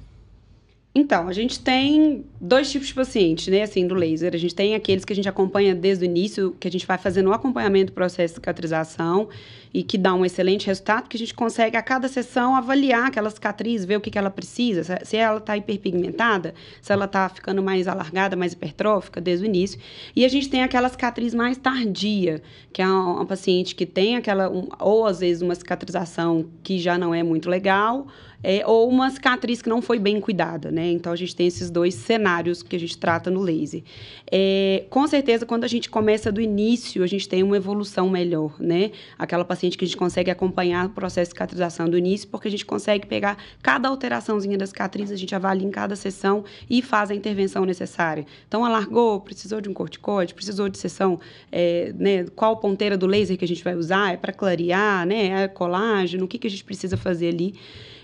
[0.93, 4.34] Então, a gente tem dois tipos de pacientes, né, assim, do laser.
[4.34, 6.97] A gente tem aqueles que a gente acompanha desde o início, que a gente vai
[6.97, 9.30] fazendo o acompanhamento do processo de cicatrização.
[9.78, 13.30] E que dá um excelente resultado, que a gente consegue a cada sessão avaliar aquela
[13.30, 17.62] cicatriz, ver o que, que ela precisa, se ela está hiperpigmentada, se ela está ficando
[17.62, 19.80] mais alargada, mais hipertrófica desde o início.
[20.16, 22.42] E a gente tem aquela cicatriz mais tardia,
[22.74, 26.80] que é uma, uma paciente que tem aquela, um, ou às vezes uma cicatrização que
[26.80, 28.08] já não é muito legal,
[28.43, 30.91] é, ou uma cicatriz que não foi bem cuidada, né?
[30.91, 33.84] Então a gente tem esses dois cenários que a gente trata no laser.
[34.32, 38.56] É, com certeza, quando a gente começa do início, a gente tem uma evolução melhor,
[38.60, 38.91] né?
[39.17, 42.52] Aquela paciente que a gente consegue acompanhar o processo de cicatrização do início, porque a
[42.52, 47.10] gente consegue pegar cada alteraçãozinha da cicatriz, a gente avalia em cada sessão e faz
[47.10, 48.26] a intervenção necessária.
[48.47, 51.19] Então, alargou, precisou de um corticoide, precisou de sessão,
[51.52, 52.26] é, né?
[52.36, 54.13] Qual ponteira do laser que a gente vai usar?
[54.13, 55.43] É para clarear, né?
[55.43, 57.56] É colágeno, o que, que a gente precisa fazer ali?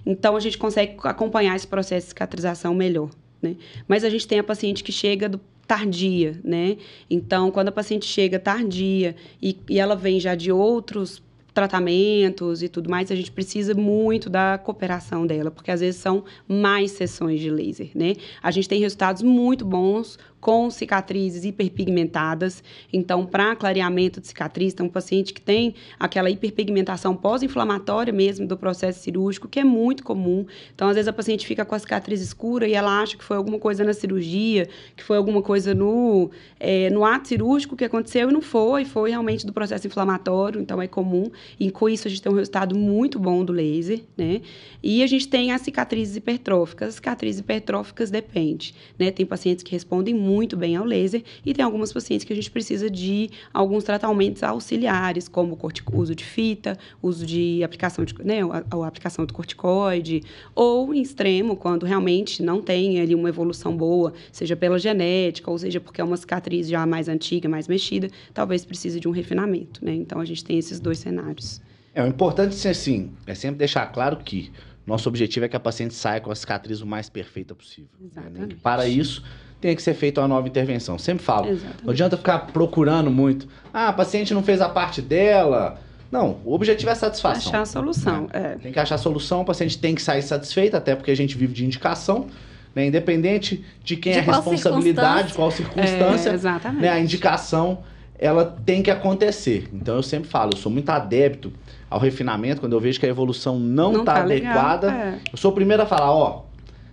[0.05, 3.09] Então, a gente consegue acompanhar esse processo de cicatrização melhor.
[3.41, 3.55] Né?
[3.87, 6.77] Mas a gente tem a paciente que chega do tardia, né?
[7.09, 11.21] Então, quando a paciente chega tardia e, e ela vem já de outros
[11.53, 16.23] tratamentos e tudo mais, a gente precisa muito da cooperação dela, porque às vezes são
[16.47, 18.15] mais sessões de laser, né?
[18.41, 22.61] A gente tem resultados muito bons com cicatrizes hiperpigmentadas.
[22.91, 28.57] Então, para clareamento de cicatriz, tem um paciente que tem aquela hiperpigmentação pós-inflamatória mesmo do
[28.57, 30.45] processo cirúrgico, que é muito comum.
[30.75, 33.37] Então, às vezes a paciente fica com a cicatriz escura e ela acha que foi
[33.37, 36.29] alguma coisa na cirurgia, que foi alguma coisa no,
[36.59, 40.81] é, no ato cirúrgico que aconteceu e não foi, foi realmente do processo inflamatório, então
[40.81, 41.31] é comum.
[41.57, 44.41] E com isso a gente tem um resultado muito bom do laser, né?
[44.83, 46.89] E a gente tem as cicatrizes hipertróficas.
[46.89, 49.09] As cicatrizes hipertróficas depende, né?
[49.09, 52.35] Tem pacientes que respondem muito muito bem ao laser e tem algumas pacientes que a
[52.35, 58.13] gente precisa de alguns tratamentos auxiliares, como o uso de fita, uso de aplicação de,
[58.23, 60.23] né, a, a aplicação do corticoide,
[60.55, 65.57] ou em extremo, quando realmente não tem ali uma evolução boa, seja pela genética, ou
[65.57, 69.83] seja porque é uma cicatriz já mais antiga, mais mexida, talvez precise de um refinamento,
[69.83, 69.93] né?
[69.93, 71.61] Então a gente tem esses dois cenários.
[71.93, 74.51] É, o importante assim, é sempre deixar claro que
[74.85, 77.89] nosso objetivo é que a paciente saia com a cicatriz o mais perfeita possível.
[77.99, 78.07] Né?
[78.11, 78.55] Exatamente.
[78.55, 78.59] Né?
[78.61, 79.23] Para isso,
[79.63, 80.99] tem que ser feita uma nova intervenção.
[80.99, 81.47] Sempre falo.
[81.47, 81.85] Exatamente.
[81.85, 83.47] Não adianta ficar procurando muito.
[83.73, 85.79] Ah, a paciente não fez a parte dela.
[86.11, 87.49] Não, o objetivo é a satisfação.
[87.49, 88.21] Achar a solução.
[88.23, 88.27] Né?
[88.33, 88.55] É.
[88.55, 91.37] Tem que achar a solução, o paciente tem que sair satisfeito, até porque a gente
[91.37, 92.27] vive de indicação.
[92.75, 92.87] Né?
[92.87, 96.81] Independente de quem de é a responsabilidade, qual circunstância, é, exatamente.
[96.81, 96.89] Né?
[96.89, 97.79] a indicação
[98.19, 99.69] ela tem que acontecer.
[99.71, 101.53] Então eu sempre falo, eu sou muito adepto
[101.89, 105.19] ao refinamento, quando eu vejo que a evolução não está tá adequada, é.
[105.31, 106.43] eu sou o primeiro a falar, ó,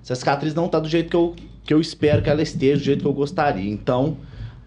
[0.03, 2.85] essa cicatriz não está do jeito que eu, que eu espero que ela esteja, do
[2.85, 3.71] jeito que eu gostaria.
[3.71, 4.17] Então,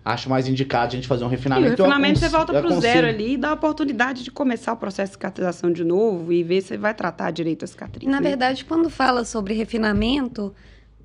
[0.04, 1.72] acho mais indicado a gente fazer um refinamento.
[1.72, 4.74] E o refinamento você volta para o zero ali e dá a oportunidade de começar
[4.74, 8.10] o processo de cicatrização de novo e ver se vai tratar direito a cicatriz.
[8.10, 8.30] Na né?
[8.30, 10.54] verdade, quando fala sobre refinamento,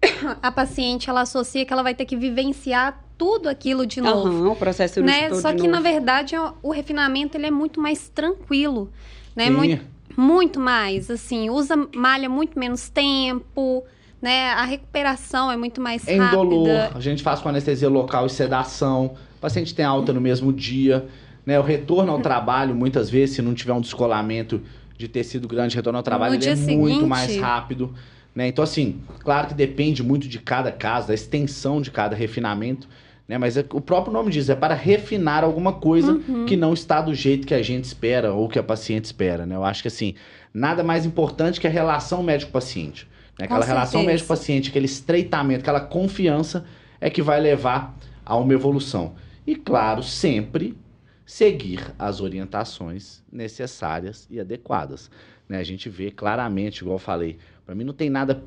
[0.42, 4.28] a paciente ela associa que ela vai ter que vivenciar tudo aquilo de novo.
[4.28, 5.28] Uhum, o processo né?
[5.28, 5.72] todo Só de que, novo.
[5.72, 8.90] na verdade, o refinamento ele é muito mais tranquilo.
[9.34, 9.46] Né?
[9.46, 9.50] Sim.
[9.50, 9.84] Muito,
[10.16, 11.10] muito mais.
[11.10, 13.84] Assim, usa malha muito menos tempo.
[14.20, 14.50] Né?
[14.50, 16.36] A recuperação é muito mais É rápida.
[16.42, 19.14] indolor, a gente faz com anestesia local e sedação.
[19.36, 21.06] O paciente tem alta no mesmo dia.
[21.46, 21.58] Né?
[21.58, 24.60] O retorno ao trabalho, muitas vezes, se não tiver um descolamento
[24.96, 27.94] de tecido grande, retorno ao trabalho, é dia muito seguinte- mais rápido.
[28.34, 28.48] Né?
[28.48, 32.88] Então, assim, claro que depende muito de cada caso, da extensão de cada refinamento.
[33.28, 33.38] Né?
[33.38, 36.44] Mas é- o próprio nome diz, é para refinar alguma coisa Uhum.
[36.44, 39.46] que não está do jeito que a gente espera ou que a paciente espera.
[39.46, 39.54] Né?
[39.54, 40.14] Eu acho que, assim,
[40.52, 43.06] nada mais importante que a relação médico-paciente.
[43.38, 44.06] Com Aquela relação certeza.
[44.06, 46.64] médico-paciente, aquele estreitamento, aquela confiança
[47.00, 49.14] é que vai levar a uma evolução.
[49.46, 50.76] E, claro, sempre
[51.24, 55.10] seguir as orientações necessárias e adequadas.
[55.48, 55.58] Né?
[55.58, 58.42] A gente vê claramente, igual eu falei, para mim não tem nada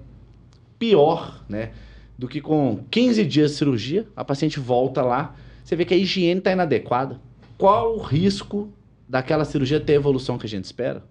[0.77, 1.71] pior né,
[2.17, 5.97] do que com 15 dias de cirurgia, a paciente volta lá, você vê que a
[5.97, 7.21] higiene está inadequada.
[7.58, 8.73] Qual o risco
[9.08, 11.04] daquela cirurgia ter a evolução que a gente espera?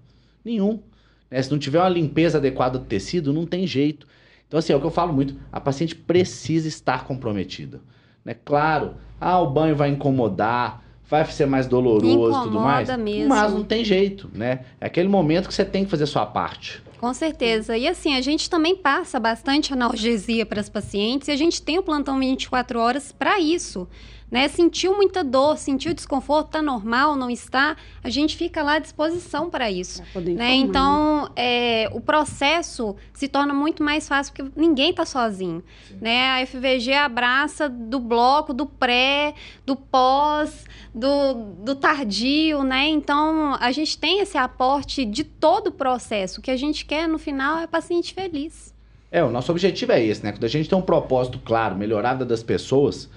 [0.45, 0.83] Nenhum.
[1.31, 1.41] Né?
[1.43, 4.07] Se não tiver uma limpeza adequada do tecido, não tem jeito.
[4.47, 7.81] Então, assim, é o que eu falo muito, a paciente precisa estar comprometida.
[8.25, 8.35] Né?
[8.45, 12.89] Claro, ah, o banho vai incomodar, vai ser mais doloroso e tudo mais.
[12.97, 13.29] Mesmo.
[13.29, 14.61] Mas não tem jeito, né?
[14.81, 16.83] É aquele momento que você tem que fazer a sua parte.
[17.01, 17.79] Com certeza.
[17.79, 21.79] E assim, a gente também passa bastante analgesia para as pacientes e a gente tem
[21.79, 23.89] o plantão 24 horas para isso.
[24.31, 24.47] Né?
[24.49, 29.51] Sentiu muita dor, sentiu desconforto, tá normal, não está, a gente fica lá à disposição
[29.51, 30.03] para isso.
[30.15, 30.53] Né?
[30.55, 35.65] Então, é, o processo se torna muito mais fácil porque ninguém está sozinho.
[36.01, 36.31] Né?
[36.31, 39.35] A FVG abraça do bloco, do pré,
[39.67, 41.35] do pós, do,
[41.65, 42.89] do tardio, né?
[42.89, 46.41] Então, a gente tem esse aporte de todo o processo.
[46.41, 48.75] O que a gente quer no final é paciente feliz.
[49.13, 50.33] É, o nosso objetivo é esse, né?
[50.33, 53.09] Quando a gente tem um propósito claro, melhorada das pessoas,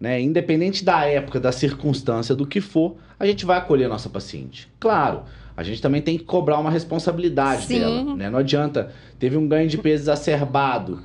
[0.00, 0.18] né?
[0.18, 4.66] Independente da época, da circunstância, do que for, a gente vai acolher a nossa paciente.
[4.80, 7.80] Claro, a gente também tem que cobrar uma responsabilidade Sim.
[7.80, 8.30] dela, né?
[8.30, 11.02] Não adianta, teve um ganho de peso exacerbado,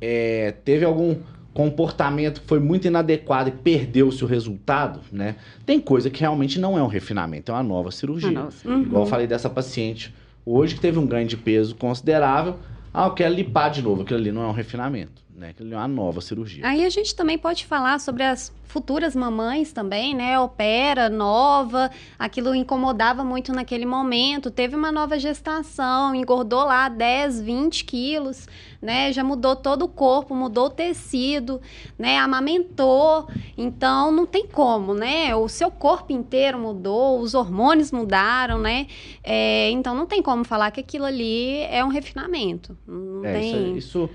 [0.00, 1.16] é, teve algum
[1.52, 5.36] comportamento que foi muito inadequado e perdeu-se o resultado, né?
[5.66, 8.38] Tem coisa que realmente não é um refinamento, é uma nova cirurgia.
[8.38, 8.48] Ah.
[8.66, 8.82] Uhum.
[8.82, 10.14] Igual eu falei dessa paciente
[10.48, 12.56] hoje que teve um ganho de peso considerável.
[12.92, 14.02] Ah, eu quero lipar de novo.
[14.02, 15.50] Aquilo ali não é um refinamento, né?
[15.50, 16.66] Aquilo é uma nova cirurgia.
[16.66, 20.38] Aí a gente também pode falar sobre as futuras mamães também, né?
[20.38, 27.84] Opera, nova, aquilo incomodava muito naquele momento, teve uma nova gestação, engordou lá 10, 20
[27.84, 28.46] quilos,
[28.82, 29.10] né?
[29.12, 31.62] Já mudou todo o corpo, mudou o tecido,
[31.98, 32.18] né?
[32.18, 35.34] Amamentou, então não tem como, né?
[35.34, 38.86] O seu corpo inteiro mudou, os hormônios mudaram, né?
[39.24, 42.76] É, então não tem como falar que aquilo ali é um refinamento.
[42.86, 43.76] Não É, tem.
[43.76, 44.10] isso, isso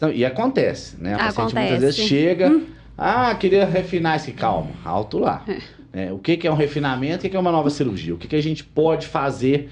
[0.00, 1.14] não- e acontece, né?
[1.14, 1.80] A paciente muitas Acontece.
[1.80, 2.60] vezes chega,
[2.96, 5.44] ah, queria refinar esse calma, alto lá.
[5.92, 8.14] É, o que, que é um refinamento, o que, que é uma nova cirurgia?
[8.14, 9.70] O que, que a gente pode fazer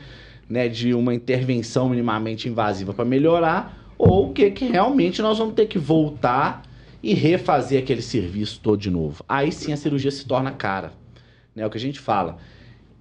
[0.49, 5.55] né, de uma intervenção minimamente invasiva para melhorar, ou o que, que realmente nós vamos
[5.55, 6.63] ter que voltar
[7.03, 9.25] e refazer aquele serviço todo de novo.
[9.29, 10.93] Aí sim a cirurgia se torna cara.
[11.55, 11.63] Né?
[11.63, 12.39] É o que a gente fala.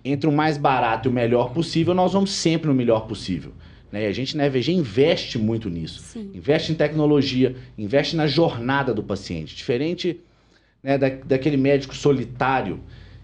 [0.04, 3.51] Entre o mais barato e o melhor possível, nós vamos sempre no melhor possível.
[3.95, 4.03] Né?
[4.03, 6.01] E a gente na EVG investe muito nisso.
[6.01, 6.29] Sim.
[6.34, 9.55] Investe em tecnologia, investe na jornada do paciente.
[9.55, 10.19] Diferente
[10.84, 12.81] né, da, daquele médico solitário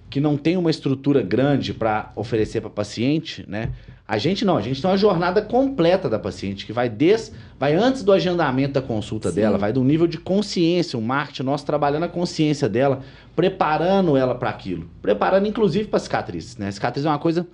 [0.09, 3.71] que não tem uma estrutura grande para oferecer para paciente, né?
[4.07, 7.75] A gente não, a gente tem uma jornada completa da paciente que vai des, vai
[7.75, 9.35] antes do agendamento da consulta Sim.
[9.35, 13.03] dela, vai do nível de consciência, o marketing nosso trabalhando a consciência dela,
[13.35, 16.71] preparando ela para aquilo, preparando inclusive para cicatriz, né?
[16.71, 17.47] Cicatriz é uma coisa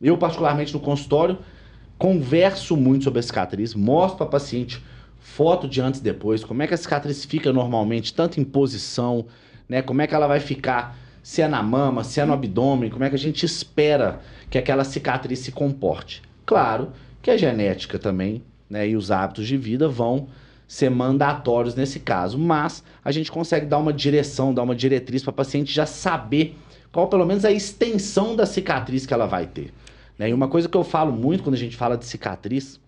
[0.00, 1.38] eu particularmente no consultório
[1.98, 4.82] converso muito sobre a cicatriz, mostro para a paciente
[5.18, 9.26] foto de antes e depois, como é que a cicatriz fica normalmente, tanto em posição,
[9.68, 9.82] né?
[9.82, 13.04] Como é que ela vai ficar, se é na mama, se é no abdômen, como
[13.04, 16.22] é que a gente espera que aquela cicatriz se comporte.
[16.46, 20.28] Claro que a genética também, né, e os hábitos de vida vão
[20.66, 25.30] ser mandatórios nesse caso, mas a gente consegue dar uma direção, dar uma diretriz para
[25.30, 26.56] a paciente já saber
[26.92, 29.72] qual pelo menos a extensão da cicatriz que ela vai ter.
[30.18, 30.30] Né?
[30.30, 32.80] E uma coisa que eu falo muito quando a gente fala de cicatriz,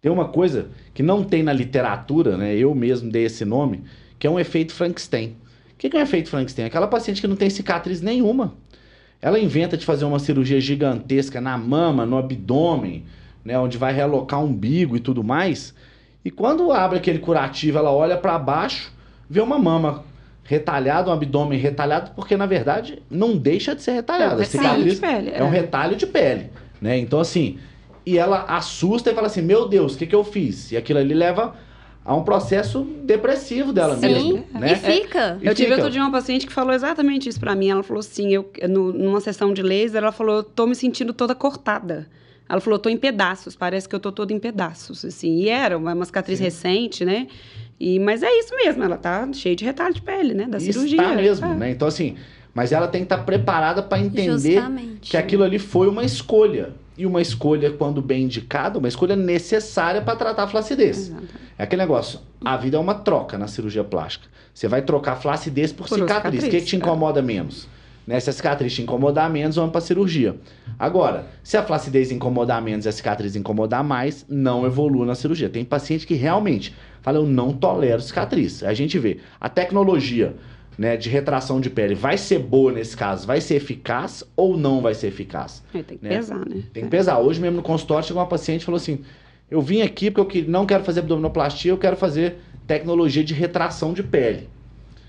[0.00, 2.54] tem uma coisa que não tem na literatura, né?
[2.54, 3.82] Eu mesmo dei esse nome,
[4.18, 5.36] que é um efeito Frankenstein.
[5.72, 6.66] O que é um efeito Frankenstein?
[6.66, 8.54] Aquela paciente que não tem cicatriz nenhuma.
[9.20, 13.04] Ela inventa de fazer uma cirurgia gigantesca na mama, no abdômen,
[13.44, 13.58] né?
[13.58, 15.74] Onde vai realocar o umbigo e tudo mais.
[16.24, 18.92] E quando abre aquele curativo, ela olha para baixo,
[19.28, 20.04] vê uma mama
[20.48, 24.32] retalhada, um abdômen retalhado, porque na verdade não deixa de ser retalhada.
[24.32, 25.50] É um A retalho de cicatriz pele, é um é.
[25.50, 26.96] retalho de pele, né?
[26.98, 27.58] Então assim,
[28.06, 30.98] e ela assusta e fala assim: "Meu Deus, o que que eu fiz?" E aquilo
[30.98, 31.54] ali leva
[32.02, 34.72] a um processo depressivo dela Sim, mesmo, né?
[34.72, 35.38] e fica.
[35.42, 35.74] E Eu tive fica.
[35.82, 37.68] outro dia uma paciente que falou exatamente isso pra mim.
[37.68, 41.12] Ela falou assim, eu, no- numa sessão de laser, ela falou, eu tô me sentindo
[41.12, 42.08] toda cortada.
[42.48, 45.36] Ela falou, eu tô em pedaços, parece que eu tô toda em pedaços, assim.
[45.40, 46.44] E era uma, uma cicatriz Sim.
[46.44, 47.26] recente, né?
[47.80, 50.46] E, mas é isso mesmo, ela tá cheia de retalho de pele, né?
[50.46, 51.00] Da cirurgia.
[51.00, 51.54] Está mesmo, É.
[51.54, 51.70] né?
[51.70, 52.16] Então assim,
[52.52, 55.10] mas ela tem que estar preparada para entender Justamente.
[55.10, 56.72] que aquilo ali foi uma escolha.
[56.96, 60.98] E uma escolha, quando bem indicada, uma escolha necessária para tratar a flacidez.
[60.98, 61.32] Exatamente.
[61.56, 64.26] É aquele negócio, a vida é uma troca na cirurgia plástica.
[64.52, 66.42] Você vai trocar flacidez por, Por cicatriz.
[66.42, 66.78] O que, que te é.
[66.80, 67.68] incomoda menos?
[68.08, 68.18] Né?
[68.20, 70.34] Se a cicatriz te incomodar menos, vamos para cirurgia.
[70.78, 75.50] Agora, se a flacidez incomodar menos e a cicatriz incomodar mais, não evolua na cirurgia.
[75.50, 78.64] Tem paciente que realmente fala, eu não tolero cicatriz.
[78.64, 80.34] A gente vê, a tecnologia
[80.78, 84.80] né, de retração de pele vai ser boa nesse caso, vai ser eficaz ou não
[84.80, 85.62] vai ser eficaz?
[85.74, 86.16] É, tem que né?
[86.16, 86.62] pesar, né?
[86.72, 87.18] Tem que pesar.
[87.18, 89.00] Hoje mesmo no consultório chegou uma paciente e falou assim:
[89.50, 93.92] Eu vim aqui porque eu não quero fazer abdominoplastia, eu quero fazer tecnologia de retração
[93.92, 94.48] de pele.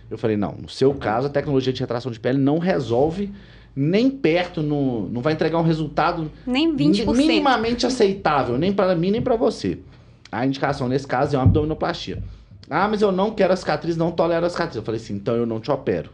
[0.10, 3.32] Eu falei: Não, no seu caso, a tecnologia de retração de pele não resolve
[3.76, 7.16] nem perto, no, não vai entregar um resultado Nem 20%.
[7.16, 9.78] minimamente aceitável, nem para mim nem para você.
[10.32, 12.22] A indicação nesse caso é uma abdominoplastia.
[12.70, 14.76] Ah, mas eu não quero a cicatriz, não tolero a cicatriz.
[14.76, 16.10] Eu falei assim: Então eu não te opero.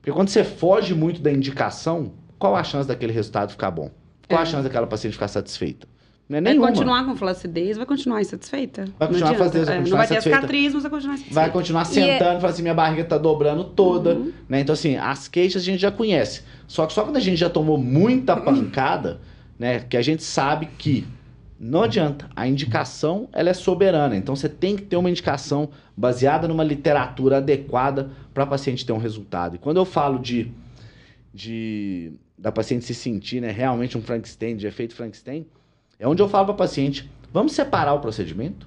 [0.00, 3.90] Porque quando você foge muito da indicação, qual a chance daquele resultado ficar bom?
[4.28, 4.46] Qual a É.
[4.46, 5.86] chance daquela paciente ficar satisfeita?
[6.32, 6.68] Não é Vai nenhuma.
[6.68, 8.84] continuar com flacidez, vai continuar insatisfeita.
[8.98, 11.40] Vai continuar fazendo, vai É, continuar Não vai ter cicatriz, mas vai continuar insatisfeita.
[11.40, 14.32] Vai continuar E sentando e falar assim, minha barriga tá dobrando toda, Uhum.
[14.48, 14.60] né?
[14.60, 16.42] Então assim, as queixas a gente já conhece.
[16.66, 19.20] Só que só quando a gente já tomou muita pancada,
[19.58, 21.06] né, que a gente sabe que
[21.60, 24.16] não adianta, a indicação ela é soberana.
[24.16, 28.92] Então você tem que ter uma indicação baseada numa literatura adequada para a paciente ter
[28.92, 29.54] um resultado.
[29.54, 30.50] E quando eu falo de
[31.32, 35.46] de da paciente se sentir, né, realmente um Frankenstein, de efeito Frankenstein,
[36.02, 38.66] é onde eu falo para paciente, vamos separar o procedimento?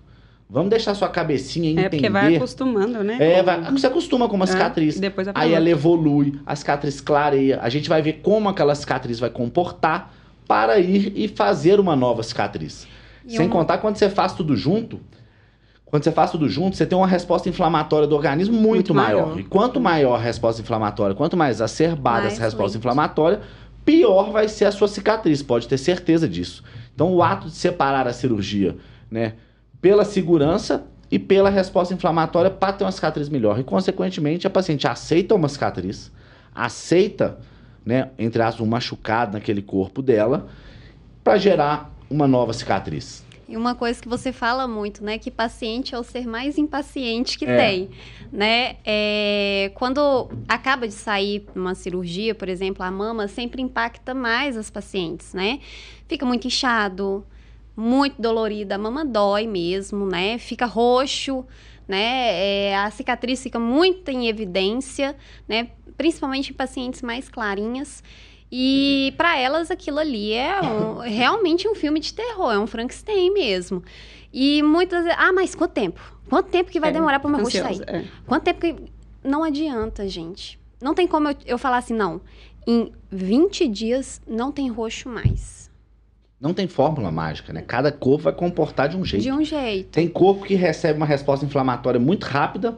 [0.50, 1.86] Vamos deixar sua cabecinha entender.
[1.88, 3.18] É porque vai acostumando, né?
[3.20, 5.00] É, vai, você acostuma com uma É, cicatriz.
[5.00, 7.60] depois Aí ela evolui, a cicatriz clareia.
[7.62, 10.14] A gente vai ver como aquela cicatriz vai comportar
[10.48, 12.88] para ir e fazer uma nova cicatriz.
[13.28, 15.00] E Sem um- contar quando você faz tudo junto.
[15.84, 19.26] Quando você faz tudo junto, você tem uma resposta inflamatória do organismo muito, Muito maior.
[19.28, 19.40] maior.
[19.40, 23.42] E quanto maior a resposta inflamatória, quanto mais acerbada Mais essa resposta inflamatória,
[23.84, 25.42] pior vai ser a sua cicatriz.
[25.42, 26.64] Pode ter certeza disso.
[26.96, 28.78] Então, o ato de separar a cirurgia,
[29.12, 29.34] né,
[29.82, 33.60] pela segurança e pela resposta inflamatória para ter uma cicatriz melhor.
[33.60, 36.12] E, consequentemente, a paciente aceita uma cicatriz,
[36.54, 37.38] aceita,
[37.86, 40.48] né, entre aspas, um machucado naquele corpo dela,
[41.22, 43.25] para gerar uma nova cicatriz.
[43.48, 45.20] E uma coisa que você fala muito, né?
[45.20, 47.58] Que paciente é o ser mais impaciente que É.
[47.58, 47.90] tem,
[48.32, 48.78] né?
[48.84, 54.70] É, quando acaba de sair uma cirurgia, por exemplo, a mama sempre impacta mais as
[54.72, 55.60] pacientes, né?
[56.08, 57.24] Fica muito inchado,
[57.78, 60.38] muito dolorida, a mama dói mesmo, né?
[60.40, 61.46] Fica roxo,
[61.88, 62.32] né?
[62.70, 65.16] É, a cicatriz fica muito em evidência,
[65.48, 65.70] né?
[65.96, 68.04] Principalmente em pacientes mais clarinhas.
[68.58, 73.32] E para elas aquilo ali é um- realmente um filme de terror, é um Frankenstein
[73.34, 73.84] mesmo.
[74.32, 76.00] E muitas vezes, ah, mas quanto tempo?
[76.30, 77.82] Quanto tempo que vai É, demorar para o meu rosto sair?
[77.88, 78.04] é.
[78.26, 78.76] Quanto tempo que.
[79.24, 80.58] Não adianta, gente.
[80.82, 82.22] Não tem como eu, eu falar assim, não.
[82.66, 85.70] Em 20 dias não tem roxo mais.
[86.40, 87.62] Não tem fórmula mágica, né?
[87.62, 89.24] Cada corpo vai comportar de um jeito.
[89.24, 89.90] De um jeito.
[89.90, 92.78] Tem corpo que recebe uma resposta inflamatória muito rápida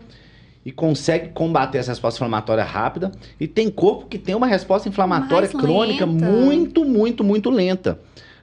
[0.67, 3.09] e consegue combater essa resposta inflamatória rápida.
[3.39, 6.25] E tem corpo que tem uma resposta inflamatória Mais crônica lenta.
[6.25, 7.97] muito, muito, muito lenta.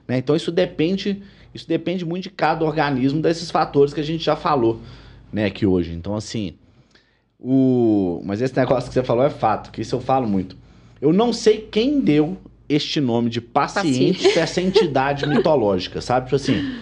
[0.07, 0.17] né?
[0.17, 1.21] Então isso depende,
[1.53, 4.81] isso depende muito de cada organismo, desses fatores que a gente já falou
[5.31, 5.93] né, aqui hoje.
[5.93, 6.55] Então, assim.
[7.39, 8.23] O...
[8.25, 10.57] Mas esse negócio que você falou é fato, que isso eu falo muito.
[10.99, 16.25] Eu não sei quem deu este nome de paciente pra essa entidade mitológica, sabe?
[16.25, 16.75] Tipo assim.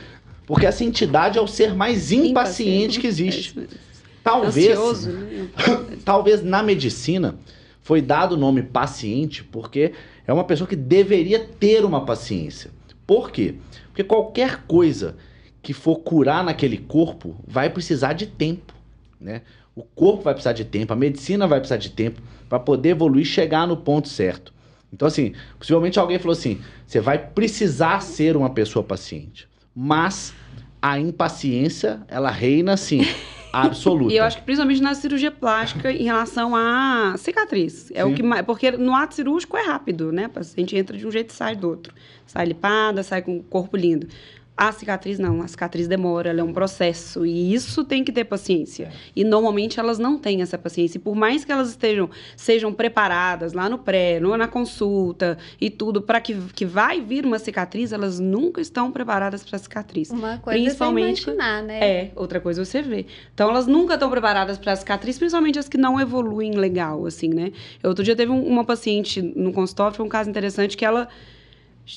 [0.46, 3.60] Porque essa entidade é o ser mais impaciente que É existe.
[3.60, 3.78] mesmo.
[4.24, 5.50] Talvez, Ansioso, né?
[6.06, 7.36] talvez na medicina
[7.82, 9.94] foi dado o nome paciente porque
[10.26, 12.72] é uma pessoa que deveria ter uma paciência.
[13.06, 13.56] Por quê?
[13.88, 15.16] Porque qualquer coisa
[15.62, 18.74] que for curar naquele corpo vai precisar de tempo,
[19.20, 19.42] né?
[19.76, 23.24] O corpo vai precisar de tempo, a medicina vai precisar de tempo para poder evoluir
[23.24, 24.54] e chegar no ponto certo.
[24.92, 29.48] Então, assim, possivelmente alguém falou assim: você vai precisar ser uma pessoa paciente.
[29.76, 30.34] Mas
[30.80, 33.02] a impaciência, ela reina, assim,
[33.54, 34.14] absoluta.
[34.14, 37.92] E eu acho que principalmente na cirurgia plástica em relação à cicatriz.
[37.92, 38.12] É Sim.
[38.12, 40.28] o que mais, porque no ato cirúrgico é rápido, né?
[40.28, 41.94] O paciente entra de um jeito e sai do outro.
[42.26, 44.08] Sai lipada, sai com o corpo lindo.
[44.56, 48.24] A cicatriz não, a cicatriz demora, ela é um processo e isso tem que ter
[48.26, 48.92] paciência.
[49.16, 51.00] E normalmente elas não têm essa paciência.
[51.00, 55.72] E por mais que elas estejam sejam preparadas lá no pré, no- na consulta e
[55.72, 60.12] tudo para que que vai vir uma cicatriz, elas nunca estão preparadas para cicatriz.
[60.12, 61.80] Uma coisa Principalmente- é você imaginar, né?
[61.84, 63.08] É, outra coisa é você vê.
[63.34, 67.52] Então elas nunca estão preparadas para cicatriz, principalmente as que não evoluem legal, assim, né?
[67.82, 71.08] Eu, outro dia teve um- uma paciente no consultório, foi um caso interessante que ela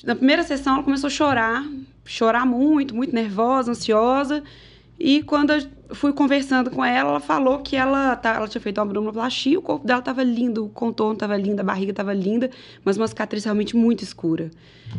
[0.04, 1.64] na primeira sessão ela começou a chorar,
[2.04, 4.42] chorar muito, muito nervosa, ansiosa.
[4.98, 5.62] E quando eu
[5.94, 9.62] fui conversando com ela, ela falou que ela, tá- ela tinha feito uma abdominoplastia, o
[9.62, 12.50] corpo dela estava lindo, o contorno estava lindo, a barriga estava linda,
[12.82, 14.50] mas uma cicatriz realmente muito escura.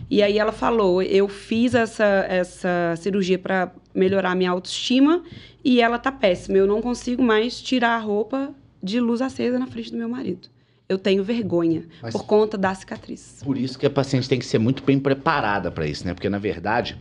[0.09, 5.23] E aí ela falou: eu fiz essa, essa cirurgia para melhorar minha autoestima
[5.65, 6.57] e ela tá péssima.
[6.57, 10.47] Eu não consigo mais tirar a roupa de luz acesa na frente do meu marido.
[10.89, 13.41] Eu tenho vergonha Mas- por conta da cicatriz.
[13.43, 16.13] Por isso que a paciente tem que ser muito bem preparada para isso, né?
[16.13, 16.97] Porque, na verdade,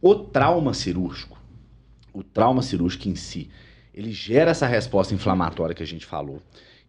[0.00, 1.38] o trauma cirúrgico,
[2.12, 3.48] o trauma cirúrgico em si,
[3.94, 6.42] ele gera essa resposta inflamatória que a gente falou.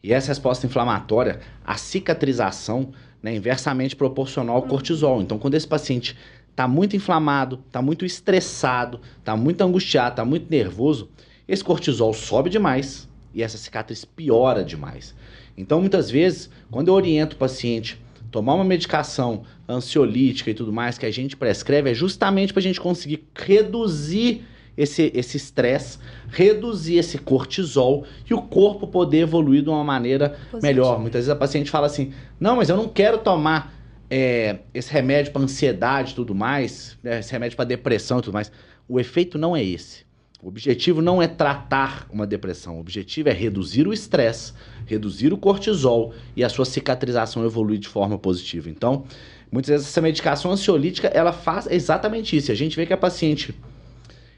[0.04, 2.92] E essa resposta inflamatória, a cicatrização,
[3.24, 5.22] né, é inversamente proporcional ao cortisol.
[5.22, 6.18] Então, quando esse paciente
[6.52, 11.10] está muito inflamado, está muito estressado, está muito angustiado, está muito nervoso,
[11.48, 15.16] esse cortisol sobe demais e essa cicatriz piora demais.
[15.58, 18.00] Então, muitas vezes, quando eu oriento o paciente
[18.32, 22.64] tomar uma medicação ansiolítica e tudo mais que a gente prescreve, é justamente para a
[22.64, 24.44] gente conseguir reduzir
[24.78, 30.62] esse esse estresse, reduzir esse cortisol e o corpo poder evoluir de uma maneira Positivo.
[30.62, 31.00] melhor.
[31.00, 33.74] Muitas vezes a paciente fala assim: não, mas eu não quero tomar
[34.10, 38.34] é, esse remédio para ansiedade e tudo mais, né, esse remédio para depressão e tudo
[38.34, 38.52] mais.
[38.88, 40.05] O efeito não é esse.
[40.46, 44.54] O objetivo não é tratar uma depressão, o objetivo é reduzir o estresse,
[44.86, 48.70] reduzir o cortisol e a sua cicatrização evoluir de forma positiva.
[48.70, 49.06] Então,
[49.52, 52.52] muitas vezes essa medicação ansiolítica, ela faz exatamente isso.
[52.52, 53.56] A gente vê que a paciente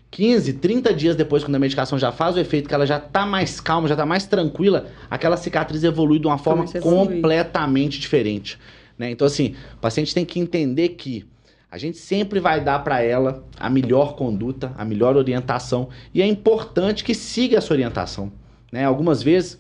[0.10, 3.26] 15, 30 dias depois, quando a medicação já faz o efeito, que ela já tá
[3.26, 8.58] mais calma, já tá mais tranquila, aquela cicatriz evolui de uma forma completamente diferente.
[8.98, 9.12] Né?
[9.12, 11.26] Então, assim, o paciente tem que entender que
[11.70, 16.26] A gente sempre vai dar para ela a melhor conduta, a melhor orientação e é
[16.26, 18.32] importante que siga essa orientação.
[18.72, 18.86] Né?
[18.86, 19.60] Algumas vezes,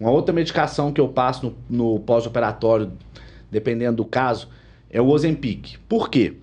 [0.00, 2.92] uma outra medicação que eu passo no, no pós-operatório,
[3.50, 4.48] dependendo do caso,
[4.90, 5.76] é o Ozempic.
[5.86, 6.36] Por quê?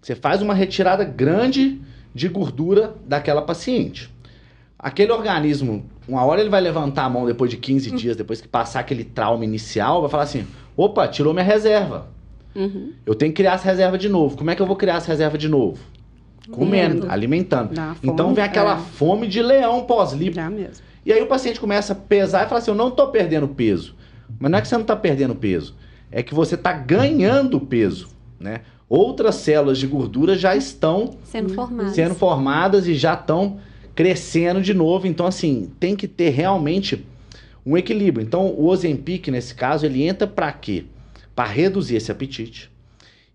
[0.00, 1.80] Você faz uma retirada grande
[2.14, 4.08] de gordura daquela paciente.
[4.78, 7.96] Aquele organismo, uma hora ele vai levantar a mão depois de 15 Uhum.
[7.96, 10.46] dias, depois que passar aquele trauma inicial, vai falar assim:
[10.76, 12.13] opa, tirou minha reserva.
[12.54, 12.92] Uhum.
[13.04, 14.36] Eu tenho que criar essa reserva de novo.
[14.36, 15.78] Como é que eu vou criar essa reserva de novo?
[16.50, 17.10] Comendo, Comendo.
[17.12, 17.74] alimentando.
[17.74, 18.78] Fome, então vem aquela é.
[18.78, 20.36] fome de leão pós-lipo.
[21.04, 23.94] E aí o paciente começa a pesar e fala assim: eu não tô perdendo peso.
[24.38, 25.74] Mas não é que você não tá perdendo peso,
[26.10, 28.60] é que você tá ganhando peso, né?
[28.88, 31.94] Outras células de gordura já estão Sendo formadas.
[31.94, 33.58] sendo formadas e já estão
[33.94, 35.06] crescendo de novo.
[35.06, 37.04] Então, assim, tem que ter realmente
[37.64, 38.24] um equilíbrio.
[38.24, 40.84] Então, o Ozempic, nesse caso, ele entra para quê?
[41.34, 42.70] Para reduzir esse apetite.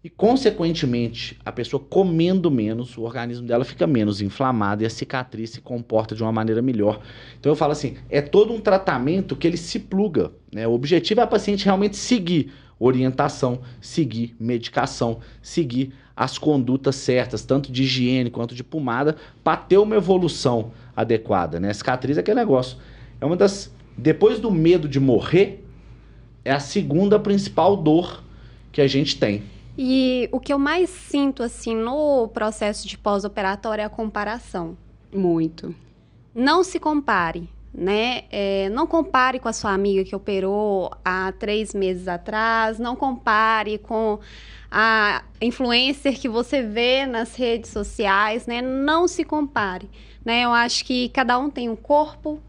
[0.01, 5.49] E, consequentemente, a pessoa comendo menos, o organismo dela fica menos inflamado e a cicatriz
[5.49, 7.01] se comporta de uma maneira melhor.
[7.37, 10.31] Então, eu falo assim: é todo um tratamento que ele se pluga.
[10.53, 10.65] Né?
[10.65, 17.71] O objetivo é a paciente realmente seguir orientação, seguir medicação, seguir as condutas certas, tanto
[17.71, 21.73] de higiene quanto de pomada, para ter uma evolução adequada, né?
[21.73, 22.77] Cicatriz é aquele negócio.
[23.19, 23.73] É uma das.
[23.97, 25.65] Depois do medo de morrer,
[26.43, 28.23] é a segunda principal dor
[28.71, 29.43] que a gente tem.
[29.77, 34.77] E o que eu mais sinto, assim, no processo de pós-operatório é a comparação.
[35.13, 35.73] Muito.
[36.35, 38.23] Não se compare, né?
[38.29, 43.77] É, não compare com a sua amiga que operou há três meses atrás, não compare
[43.77, 44.19] com
[44.71, 48.61] a influencer que você vê nas redes sociais, né?
[48.61, 49.89] Não se compare,
[50.23, 50.43] né?
[50.43, 52.39] Eu acho que cada um tem um corpo,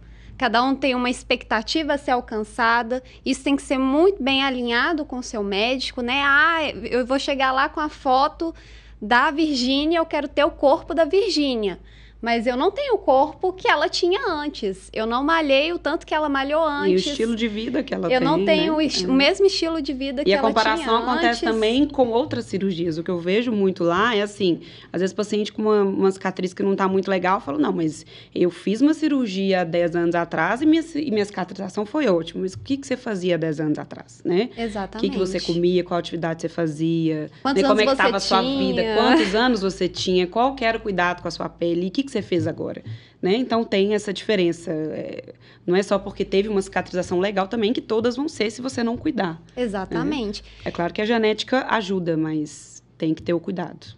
[0.41, 3.03] cada um tem uma expectativa a ser alcançada.
[3.27, 6.23] Isso tem que ser muito bem alinhado com o seu médico, né?
[6.25, 8.55] Ah, eu vou chegar lá com a foto
[9.03, 11.79] da Virgínia, eu quero ter o corpo da Virgínia.
[12.23, 14.91] Mas eu não tenho o corpo que ela tinha antes.
[14.93, 17.07] Eu não malhei o tanto que ela malhou antes.
[17.07, 18.21] E o estilo de vida que ela eu tem.
[18.21, 18.79] não tenho né?
[18.79, 19.07] o, É.
[19.09, 21.55] o mesmo estilo de vida que E a ela comparação tinha acontece antes.
[21.55, 22.99] também com outras cirurgias.
[22.99, 24.61] O que eu vejo muito lá é assim:
[24.93, 27.73] às vezes o paciente com uma, uma cicatriz que não está muito legal fala, não,
[27.73, 28.05] mas
[28.35, 32.43] eu fiz uma cirurgia há 10 anos atrás e minha, e minha cicatrização foi ótima.
[32.43, 34.51] Mas o que, que você fazia há 10 anos atrás, né?
[34.57, 35.09] O Exatamente.
[35.09, 38.21] que, que você comia, qual atividade você fazia, Quantos ver como é que estava a
[38.21, 38.59] sua tinha?
[38.59, 41.91] vida, quantos anos você tinha, qual era o cuidado com a sua pele e o
[41.91, 42.83] que, que você fez agora.
[43.23, 43.35] Né?
[43.35, 44.71] Então tem essa diferença.
[44.73, 45.35] É,
[45.67, 48.83] não é só porque teve uma cicatrização legal também que todas vão ser se você
[48.83, 49.41] não cuidar.
[49.57, 50.43] Exatamente.
[50.65, 53.95] É claro que a genética ajuda, mas tem que ter o cuidado.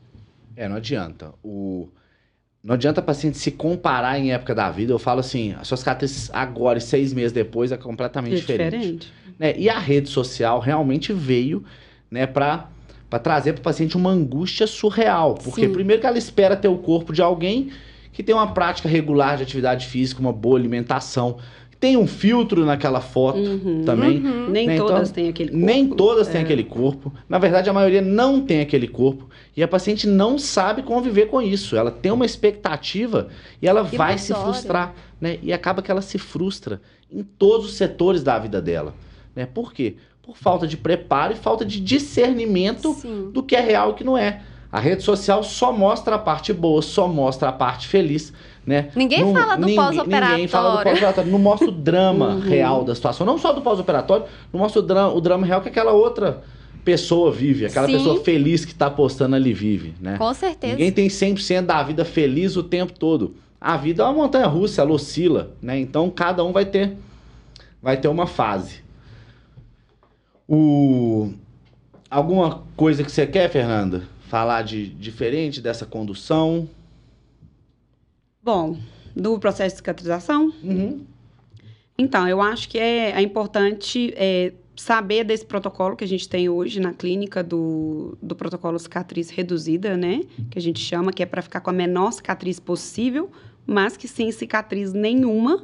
[0.56, 1.32] É, não adianta.
[1.42, 1.88] O...
[2.62, 4.92] Não adianta a paciente se comparar em época da vida.
[4.92, 8.76] Eu falo assim, a sua cicatriz agora e seis meses depois é completamente É diferente.
[8.76, 9.12] diferente.
[9.38, 9.54] né?
[9.56, 11.64] E a rede social realmente veio
[12.08, 12.68] né, para
[13.22, 15.34] trazer para o paciente uma angústia surreal.
[15.34, 15.72] Porque Sim.
[15.72, 17.72] primeiro que ela espera ter o corpo de alguém
[18.12, 21.38] que tem uma prática regular de atividade física, uma boa alimentação,
[21.80, 23.82] tem um filtro naquela foto Uhum.
[23.84, 24.18] também.
[24.24, 24.48] Uhum.
[24.50, 25.66] Nem Né, todas então, têm aquele corpo.
[25.66, 26.44] Nem todas têm É.
[26.44, 27.12] aquele corpo.
[27.28, 29.28] Na verdade, a maioria não tem aquele corpo.
[29.56, 31.74] E a paciente não sabe conviver com isso.
[31.74, 33.28] Ela tem uma expectativa
[33.60, 34.94] e ela vai se frustrar.
[35.20, 35.38] Né?
[35.42, 38.94] E acaba que ela se frustra em todos os setores da vida dela.
[39.34, 39.44] Né?
[39.46, 39.96] Por quê?
[40.22, 43.30] Por falta de preparo e falta de discernimento Sim.
[43.32, 44.42] do que é real e o que não é.
[44.72, 48.32] A rede social só mostra a parte boa, só mostra a parte feliz,
[48.66, 48.88] né?
[48.96, 50.30] Ninguém Não- fala do pós-operatório.
[50.32, 51.30] Ninguém fala do pós-operatório.
[51.30, 52.40] Não mostra o drama Uhum.
[52.40, 53.26] real da situação.
[53.26, 56.42] Não só do pós-operatório, não mostra o drama, o drama real que aquela outra
[56.82, 57.66] pessoa vive.
[57.66, 57.92] Aquela Sim.
[57.98, 60.16] pessoa feliz que tá postando ali vive, né?
[60.16, 60.72] Com certeza.
[60.72, 63.34] Ninguém tem 100% da vida feliz o tempo todo.
[63.60, 65.78] A vida é uma montanha russa, ela oscila, né?
[65.78, 66.96] Então cada um vai ter
[67.82, 68.82] vai ter uma fase.
[70.48, 71.30] O
[72.10, 74.02] alguma coisa que você quer, Fernanda?
[74.32, 76.66] Falar de diferente dessa condução?
[78.42, 78.78] Bom,
[79.14, 81.04] do processo de cicatrização, Uhum.
[81.98, 86.48] Então, eu acho que é, é importante é, saber desse protocolo que a gente tem
[86.48, 90.22] hoje na clínica do, do protocolo cicatriz reduzida, né?
[90.50, 93.30] Que a gente chama, que é para ficar com a menor cicatriz possível,
[93.66, 95.62] mas que sem cicatriz nenhuma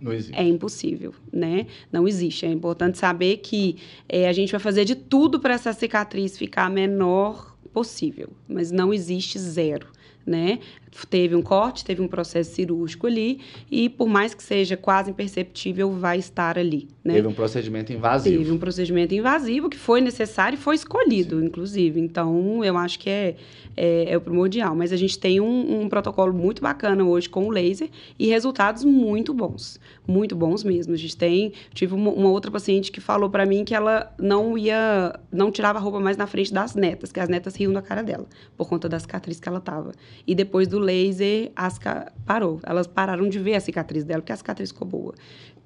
[0.00, 0.34] Não existe.
[0.34, 1.66] é impossível, né?
[1.92, 2.46] Não existe.
[2.46, 3.76] É importante saber que
[4.08, 8.90] é, a gente vai fazer de tudo para essa cicatriz ficar menor possível, mas não
[8.90, 9.88] existe zero.
[10.24, 10.60] né?
[11.04, 13.40] Teve um corte, teve um processo cirúrgico ali
[13.70, 17.14] e por mais que seja quase imperceptível, vai estar ali, né?
[17.14, 18.38] Teve um procedimento invasivo.
[18.38, 21.46] Teve um procedimento invasivo que foi necessário e foi escolhido, Sim.
[21.46, 22.00] inclusive.
[22.00, 23.36] Então, eu acho que é,
[23.76, 24.74] é, é o primordial.
[24.74, 27.88] Mas a gente tem um, um, protocolo muito bacana hoje com o laser
[28.18, 29.78] e resultados muito bons.
[30.06, 30.94] Muito bons mesmo.
[30.94, 31.52] A gente tem...
[31.72, 35.18] Tive uma, uma outra paciente que falou para mim que ela não ia...
[35.32, 38.02] Não tirava a roupa mais na frente das netas, que as netas riam da cara
[38.02, 38.26] dela,
[38.56, 39.92] por conta da cicatriz que ela tava.
[40.26, 41.78] E depois do laser, as,
[42.24, 42.60] parou.
[42.62, 45.14] Elas pararam de ver a cicatriz dela, porque a cicatriz ficou boa.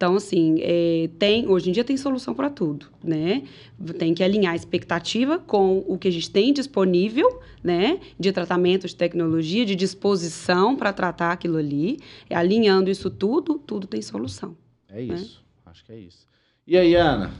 [0.00, 3.42] Então, assim, é, tem, hoje em dia tem solução para tudo, né?
[3.98, 8.00] Tem que alinhar a expectativa com o que a gente tem disponível, né?
[8.18, 11.98] De tratamento, de tecnologia, de disposição para tratar aquilo ali.
[12.30, 14.56] E alinhando isso tudo, tudo tem solução.
[14.88, 15.02] É né?
[15.02, 15.70] isso, né?
[15.70, 16.26] acho que é isso.
[16.66, 17.30] E aí, Ana?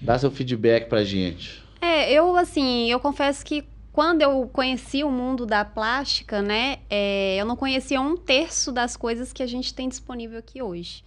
[0.00, 1.62] Dá seu feedback pra gente.
[1.80, 7.36] É, eu, assim, eu confesso que quando eu conheci o mundo da plástica, né, é,
[7.36, 11.04] eu não conhecia um terço das coisas que a gente tem disponível aqui hoje.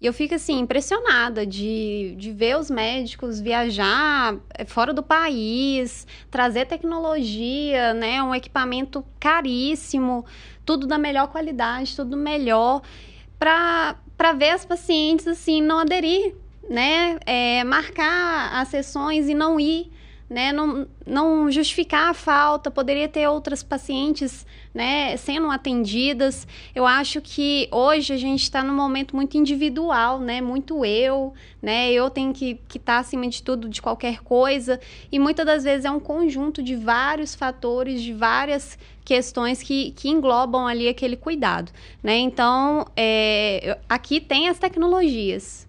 [0.00, 6.06] E eu fico, assim, impressionada de, de ver os médicos viajar é, fora do país,
[6.30, 10.24] trazer tecnologia, né, um equipamento caríssimo,
[10.66, 12.82] tudo da melhor qualidade, tudo melhor,
[13.38, 16.36] para ver as pacientes, assim, não aderir,
[16.68, 19.90] né, é, marcar as sessões e não ir
[20.28, 26.46] né, não, não justificar a falta, poderia ter outras pacientes né, sendo atendidas.
[26.74, 31.90] Eu acho que hoje a gente está num momento muito individual, né, muito eu, né,
[31.90, 34.78] eu tenho que estar tá acima de tudo, de qualquer coisa,
[35.10, 40.10] e muitas das vezes é um conjunto de vários fatores, de várias questões que, que
[40.10, 41.72] englobam ali aquele cuidado,
[42.02, 42.18] né?
[42.18, 45.66] Então, é, aqui tem as tecnologias,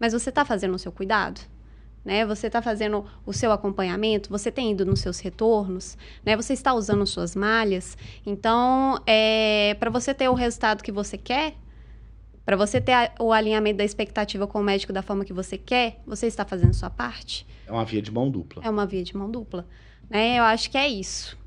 [0.00, 1.51] mas você está fazendo o seu cuidado?
[2.04, 2.26] Né?
[2.26, 6.36] Você está fazendo o seu acompanhamento, você tem ido nos seus retornos, né?
[6.36, 7.96] Você está usando suas malhas.
[8.26, 11.54] Então, é, para você ter o resultado que você quer,
[12.44, 15.56] para você ter a, o alinhamento da expectativa com o médico da forma que você
[15.56, 17.46] quer, você está fazendo sua parte.
[17.66, 18.62] É uma via de mão dupla.
[18.64, 19.66] É uma via de mão dupla,
[20.10, 20.38] né?
[20.38, 21.38] Eu acho que é isso.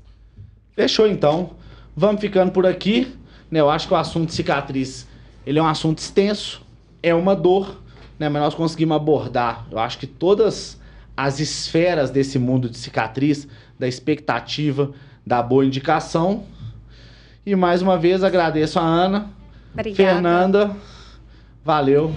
[0.72, 1.56] Fechou então.
[1.94, 3.14] Vamos ficando por aqui.
[3.50, 3.60] Né?
[3.60, 5.06] Eu acho que o assunto cicatriz
[5.46, 6.60] ele é um assunto extenso,
[7.00, 7.80] é uma dor
[8.18, 8.28] né?
[8.28, 10.80] Mas nós conseguimos abordar, eu acho que todas
[11.16, 13.48] as esferas desse mundo de cicatriz,
[13.78, 14.92] da expectativa,
[15.26, 16.44] da boa indicação.
[17.44, 19.30] E mais uma vez agradeço a Ana,
[19.72, 19.96] Obrigada.
[19.96, 20.76] Fernanda,
[21.64, 22.12] valeu.